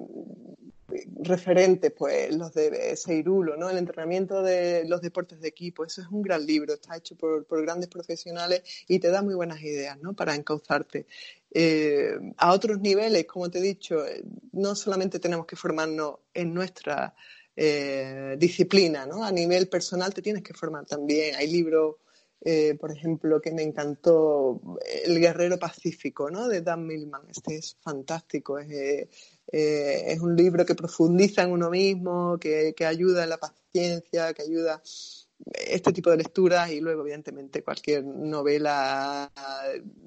referentes, 1.21 1.93
pues 1.93 2.35
los 2.35 2.53
de 2.55 2.97
Seirulo, 2.97 3.57
¿no? 3.57 3.69
El 3.69 3.79
entrenamiento 3.79 4.43
de 4.43 4.85
los 4.87 5.01
deportes 5.03 5.41
de 5.41 5.49
equipo, 5.49 5.85
eso 5.85 6.01
es 6.01 6.09
un 6.09 6.23
gran 6.23 6.45
libro, 6.47 6.75
está 6.75 6.97
hecho 6.97 7.17
por, 7.17 7.45
por 7.45 7.63
grandes 7.63 7.89
profesionales 7.89 8.63
y 8.89 8.99
te 8.99 9.11
da 9.11 9.23
muy 9.23 9.35
buenas 9.35 9.61
ideas, 9.63 9.99
¿no? 10.01 10.15
Para 10.15 10.35
encauzarte. 10.35 11.07
Eh, 11.51 12.15
a 12.37 12.53
otros 12.53 12.81
niveles, 12.81 13.27
como 13.27 13.51
te 13.51 13.59
he 13.59 13.63
dicho, 13.63 14.03
no 14.53 14.75
solamente 14.75 15.19
tenemos 15.19 15.47
que 15.47 15.57
formarnos 15.57 16.17
en 16.33 16.55
nuestra 16.55 17.15
eh, 17.55 18.37
disciplina, 18.39 19.07
¿no? 19.07 19.25
A 19.25 19.33
nivel 19.33 19.69
personal 19.69 20.15
te 20.15 20.23
tienes 20.23 20.43
que 20.43 20.55
formar 20.55 20.87
también. 20.87 21.35
Hay 21.37 21.51
libros 21.51 21.97
eh, 22.41 22.77
por 22.79 22.93
ejemplo, 22.93 23.41
que 23.41 23.51
me 23.51 23.63
encantó 23.63 24.79
El 25.05 25.19
Guerrero 25.19 25.59
Pacífico, 25.59 26.31
¿no? 26.31 26.47
De 26.47 26.63
Dan 26.63 26.87
Millman. 26.87 27.23
Este 27.29 27.57
es 27.57 27.77
fantástico. 27.81 28.59
Es, 28.59 29.09
eh, 29.51 30.05
es 30.09 30.21
un 30.21 30.37
libro 30.37 30.65
que 30.65 30.75
profundiza 30.75 31.43
en 31.43 31.53
uno 31.53 31.71
mismo, 31.71 32.39
que, 32.39 32.75
que 32.77 32.87
ayuda 32.87 33.25
en 33.25 33.31
la 33.31 33.39
paciencia, 33.39 34.33
que 34.35 34.43
ayuda 34.43 34.83
este 35.53 35.93
tipo 35.93 36.11
de 36.11 36.17
lecturas 36.19 36.71
y 36.71 36.81
luego, 36.81 37.03
evidentemente, 37.03 37.63
cualquier 37.63 38.05
novela, 38.05 39.31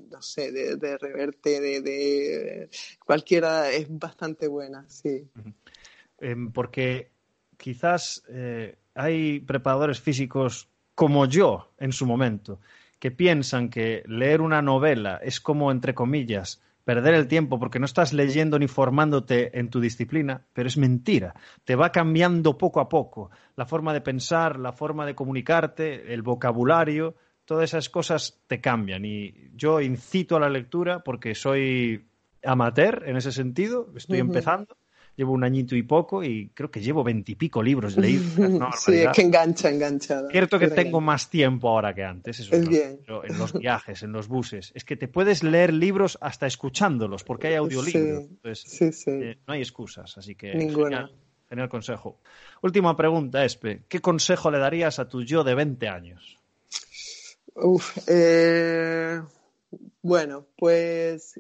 no 0.10 0.22
sé, 0.22 0.52
de, 0.52 0.98
reverte, 0.98 1.62
de, 1.62 2.70
cualquiera 3.06 3.72
es 3.72 3.88
bastante 3.90 4.48
buena, 4.48 4.86
sí. 4.90 5.26
Em, 6.20 6.52
porque 6.52 7.12
quizás 7.58 8.24
hay 8.94 9.40
preparadores 9.40 10.02
físicos 10.02 10.68
como 10.96 11.26
yo 11.26 11.72
en 11.80 11.94
su 11.94 12.06
momento, 12.06 12.60
que 13.00 13.10
piensan 13.10 13.70
que 13.70 14.04
leer 14.06 14.42
una 14.42 14.62
novela 14.62 15.20
es 15.24 15.40
como, 15.42 15.72
entre 15.72 15.96
comillas, 15.96 16.62
perder 16.84 17.14
el 17.14 17.28
tiempo 17.28 17.60
porque 17.60 17.80
no 17.80 17.86
estás 17.86 18.14
leyendo 18.14 18.60
ni 18.60 18.68
formándote 18.68 19.58
en 19.60 19.70
tu 19.70 19.80
disciplina, 19.80 20.46
pero 20.54 20.68
es 20.68 20.78
mentira. 20.78 21.36
Te 21.64 21.76
va 21.76 21.92
cambiando 21.92 22.58
poco 22.58 22.80
a 22.80 22.90
poco 22.90 23.32
la 23.56 23.66
forma 23.66 23.94
de 23.94 24.02
pensar, 24.02 24.60
la 24.60 24.72
forma 24.72 25.06
de 25.06 25.16
comunicarte, 25.16 26.14
el 26.14 26.22
vocabulario, 26.22 27.16
todas 27.46 27.66
esas 27.66 27.90
cosas 27.90 28.42
te 28.48 28.62
cambian. 28.62 29.06
Y 29.06 29.52
yo 29.56 29.82
incito 29.82 30.36
a 30.36 30.40
la 30.40 30.50
lectura 30.50 31.04
porque 31.04 31.36
soy 31.36 32.08
amateur 32.44 33.04
en 33.06 33.18
ese 33.18 33.32
sentido, 33.32 33.92
estoy 33.96 34.20
empezando 34.20 34.76
llevo 35.22 35.34
un 35.34 35.44
añito 35.44 35.76
y 35.76 35.84
poco 35.84 36.24
y 36.24 36.50
creo 36.50 36.72
que 36.72 36.82
llevo 36.82 37.04
veintipico 37.04 37.62
libros 37.62 37.96
leídos. 37.96 38.34
sí, 38.80 38.96
es 38.96 39.10
que 39.14 39.22
engancha, 39.22 39.70
engancha. 39.70 40.28
Cierto 40.32 40.58
que 40.58 40.68
tengo 40.70 41.00
más 41.00 41.30
tiempo 41.30 41.70
ahora 41.70 41.94
que 41.94 42.04
antes, 42.04 42.40
eso 42.40 42.56
es, 42.56 42.68
bien. 42.68 43.00
en 43.08 43.38
los 43.38 43.54
viajes, 43.54 44.02
en 44.02 44.14
los 44.14 44.28
buses. 44.28 44.72
Es 44.74 44.84
que 44.84 44.96
te 44.96 45.08
puedes 45.08 45.44
leer 45.44 45.74
libros 45.74 46.18
hasta 46.22 46.48
escuchándolos, 46.48 47.24
porque 47.24 47.50
hay 47.50 47.56
audiolibros. 47.56 48.30
Sí, 48.66 48.92
sí, 48.92 49.12
eh, 49.12 49.38
no 49.46 49.54
hay 49.54 49.62
excusas, 49.62 50.18
así 50.18 50.34
que 50.34 50.54
Genial, 50.54 51.12
genial, 51.48 51.70
consejo. 51.70 52.18
Última 52.64 52.98
pregunta, 52.98 53.46
Espe. 53.46 53.84
¿Qué 53.88 54.00
consejo 54.00 54.50
le 54.50 54.58
darías 54.58 54.98
a 54.98 55.08
tu 55.08 55.22
yo 55.22 55.44
de 55.44 55.54
20 55.54 55.88
años? 55.88 56.40
Uf, 57.54 57.96
eh, 58.08 59.22
bueno, 60.02 60.48
pues 60.58 61.40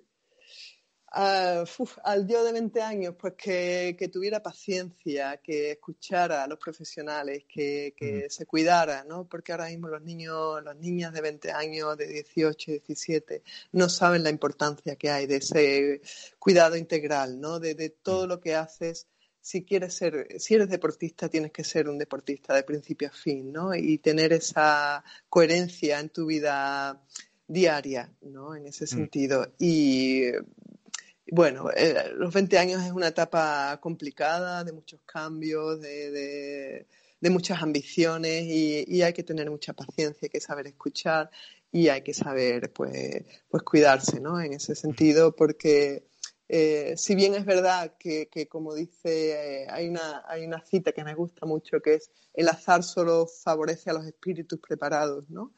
Uh, 1.13 1.65
al 2.06 2.26
yo 2.26 2.41
de 2.45 2.54
20 2.54 2.82
años, 2.82 3.15
pues 3.19 3.34
que, 3.34 3.97
que, 4.00 4.08
tuviera 4.08 4.41
paciencia, 4.41 5.41
que 5.43 5.71
escuchara 5.71 6.41
a 6.41 6.47
los 6.47 6.58
profesionales, 6.58 7.43
que, 7.50 7.93
que 7.97 8.30
se 8.30 8.45
cuidara, 8.45 9.04
¿no? 9.04 9.26
Porque 9.28 9.52
ahora 9.52 9.67
mismo 9.67 9.89
los 9.89 10.02
niños, 10.02 10.63
las 10.63 10.78
niñas 10.78 11.12
de 11.12 11.19
20 11.19 11.52
años, 11.52 11.97
de 11.97 12.08
18, 12.08 12.71
17, 12.71 13.43
no 13.74 13.89
saben 13.89 14.24
la 14.24 14.30
importancia 14.30 14.95
que 14.95 15.10
hay 15.10 15.28
de 15.28 15.36
ese 15.38 16.02
cuidado 16.39 16.78
integral, 16.78 17.41
¿no? 17.41 17.60
De, 17.60 17.76
de 17.76 17.89
todo 17.89 18.26
lo 18.26 18.39
que 18.39 18.56
haces. 18.56 19.08
Si 19.41 19.65
quieres 19.65 19.93
ser, 19.95 20.39
si 20.39 20.54
eres 20.56 20.69
deportista, 20.69 21.28
tienes 21.28 21.52
que 21.52 21.65
ser 21.65 21.89
un 21.89 21.97
deportista 21.97 22.56
de 22.56 22.63
principio 22.63 23.10
a 23.10 23.12
fin, 23.12 23.52
¿no? 23.52 23.76
Y 23.76 23.97
tener 23.97 24.32
esa 24.32 25.04
coherencia 25.28 26.00
en 26.00 26.08
tu 26.08 26.26
vida 26.28 27.04
diaria, 27.47 28.10
¿no? 28.21 28.56
En 28.56 28.67
ese 28.67 28.88
sentido. 28.88 29.52
Y 29.60 30.32
bueno, 31.32 31.70
eh, 31.74 32.12
los 32.17 32.34
20 32.34 32.58
años 32.58 32.84
es 32.84 32.91
una 32.91 33.08
etapa 33.08 33.80
complicada, 33.82 34.65
de 34.65 34.74
muchos 34.74 35.00
cambios, 35.06 35.80
de, 35.80 36.86
muchas 37.22 37.62
ambiciones 37.62 38.44
y, 38.48 39.02
hay 39.02 39.13
que 39.13 39.24
tener 39.24 39.50
mucha 39.50 39.72
paciencia, 39.72 40.26
hay 40.26 40.30
que 40.30 40.41
saber 40.41 40.67
escuchar 40.67 41.32
y 41.72 41.88
hay 41.88 42.02
que 42.02 42.13
saber 42.13 42.74
pues, 42.74 43.24
pues 43.50 43.63
cuidarse 43.63 44.20
¿no? 44.20 44.41
en 44.41 44.52
ese 44.52 44.76
sentido 44.76 45.34
porque 45.34 46.04
eh, 46.50 46.96
si 46.98 47.15
bien 47.15 47.34
es 47.34 47.46
verdad 47.46 47.94
que, 47.98 48.28
como 48.50 48.76
dice, 48.76 49.62
eh, 49.62 49.67
hay, 49.70 49.88
una, 49.88 50.26
hay 50.28 50.46
una 50.46 50.60
cita 50.65 50.91
que 50.91 51.06
me 51.06 51.15
gusta 51.15 51.46
mucho 51.46 51.80
que 51.80 51.94
es 51.94 52.12
el 52.34 52.50
azar 52.50 52.84
solo 52.84 53.26
favorece 53.26 53.89
a 53.89 53.94
los 53.94 54.06
espíritus 54.06 54.60
preparados, 54.60 55.30
¿no? 55.30 55.54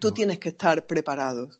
tú 0.00 0.10
tienes 0.10 0.40
que 0.40 0.48
estar 0.48 0.84
preparado 0.84 1.50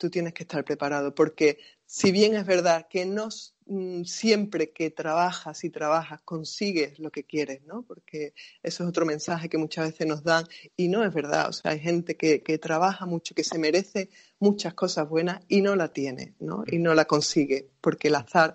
tú 0.00 0.08
tienes 0.08 0.32
que 0.32 0.44
estar 0.44 0.64
preparado, 0.64 1.14
porque 1.14 1.58
si 1.84 2.10
bien 2.10 2.34
es 2.34 2.46
verdad 2.46 2.86
que 2.88 3.04
no 3.04 3.28
mm, 3.66 4.04
siempre 4.04 4.72
que 4.72 4.90
trabajas 4.90 5.62
y 5.62 5.68
trabajas 5.68 6.22
consigues 6.22 6.98
lo 6.98 7.10
que 7.10 7.24
quieres, 7.24 7.62
¿no? 7.64 7.82
Porque 7.82 8.32
eso 8.62 8.82
es 8.82 8.88
otro 8.88 9.04
mensaje 9.04 9.50
que 9.50 9.58
muchas 9.58 9.90
veces 9.90 10.06
nos 10.06 10.24
dan 10.24 10.46
y 10.74 10.88
no 10.88 11.04
es 11.04 11.12
verdad. 11.12 11.50
O 11.50 11.52
sea, 11.52 11.72
hay 11.72 11.80
gente 11.80 12.16
que, 12.16 12.42
que 12.42 12.56
trabaja 12.56 13.04
mucho, 13.04 13.34
que 13.34 13.44
se 13.44 13.58
merece 13.58 14.08
muchas 14.38 14.72
cosas 14.72 15.06
buenas 15.06 15.42
y 15.48 15.60
no 15.60 15.76
la 15.76 15.92
tiene, 15.92 16.34
¿no? 16.40 16.64
Y 16.66 16.78
no 16.78 16.94
la 16.94 17.04
consigue, 17.04 17.68
porque 17.82 18.08
el 18.08 18.14
azar, 18.14 18.54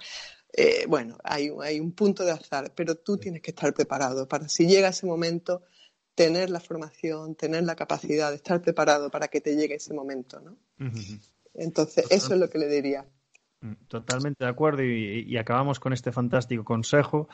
eh, 0.51 0.85
bueno, 0.87 1.17
hay, 1.23 1.51
hay 1.61 1.79
un 1.79 1.91
punto 1.91 2.25
de 2.25 2.31
azar, 2.31 2.73
pero 2.75 2.95
tú 2.95 3.17
tienes 3.17 3.43
que 3.43 3.51
estar 3.51 3.71
preparado 3.71 4.27
para 4.27 4.49
si 4.49 4.65
llega 4.65 4.89
ese 4.89 5.05
momento 5.05 5.61
tener 6.15 6.49
la 6.49 6.59
formación, 6.59 7.35
tener 7.35 7.63
la 7.63 7.75
capacidad 7.75 8.31
de 8.31 8.37
estar 8.37 8.61
preparado 8.61 9.11
para 9.11 9.27
que 9.27 9.41
te 9.41 9.55
llegue 9.55 9.75
ese 9.75 9.93
momento, 9.93 10.39
¿no? 10.39 10.57
Entonces, 11.55 12.05
eso 12.09 12.33
es 12.33 12.39
lo 12.39 12.49
que 12.49 12.57
le 12.57 12.67
diría. 12.67 13.05
Mm, 13.61 13.73
totalmente 13.87 14.43
de 14.43 14.49
acuerdo 14.49 14.83
y, 14.83 15.37
acabamos 15.37 15.79
con 15.79 15.93
este 15.93 16.11
fantástico 16.11 16.63
consejo. 16.63 17.27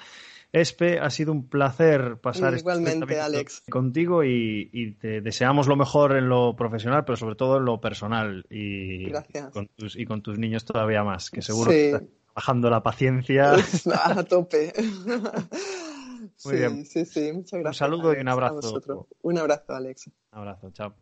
Espe, 0.54 1.00
ha 1.00 1.10
sido 1.10 1.32
un 1.32 1.48
placer 1.48 2.18
pasar 2.18 2.54
este 2.54 2.62
Igualmente, 2.62 3.20
Alex. 3.20 3.64
contigo 3.70 4.24
y, 4.24 4.98
te 5.00 5.22
deseamos 5.22 5.68
lo 5.68 5.76
mejor 5.76 6.16
en 6.16 6.30
lo 6.30 6.56
profesional, 6.56 7.06
pero 7.06 7.16
sobre 7.16 7.36
todo 7.36 7.58
en 7.58 7.66
lo 7.66 7.80
personal 7.80 8.46
y, 8.50 9.12
Con, 9.54 9.68
tus, 9.68 9.96
y 9.98 10.06
con 10.06 10.22
tus 10.22 10.38
niños 10.38 10.66
todavía 10.66 11.04
más, 11.04 11.30
que 11.30 11.42
seguro 11.42 11.72
que 11.72 11.86
estás 11.88 12.04
bajando 12.36 12.70
la 12.70 12.84
paciencia. 12.84 13.54
A 14.04 14.24
tope. 14.24 14.74
Muy 16.46 16.56
bien. 16.56 16.86
Sí, 16.86 17.06
sí, 17.06 17.32
muchas 17.34 17.60
gracias. 17.60 17.82
Un 17.82 17.98
saludo 17.98 18.14
y 18.14 18.22
un 18.22 18.28
abrazo. 18.28 19.08
Un 19.22 19.38
abrazo, 19.38 19.74
Alex. 19.74 20.08
Un 20.08 20.40
abrazo, 20.40 20.72
chao. 20.72 20.96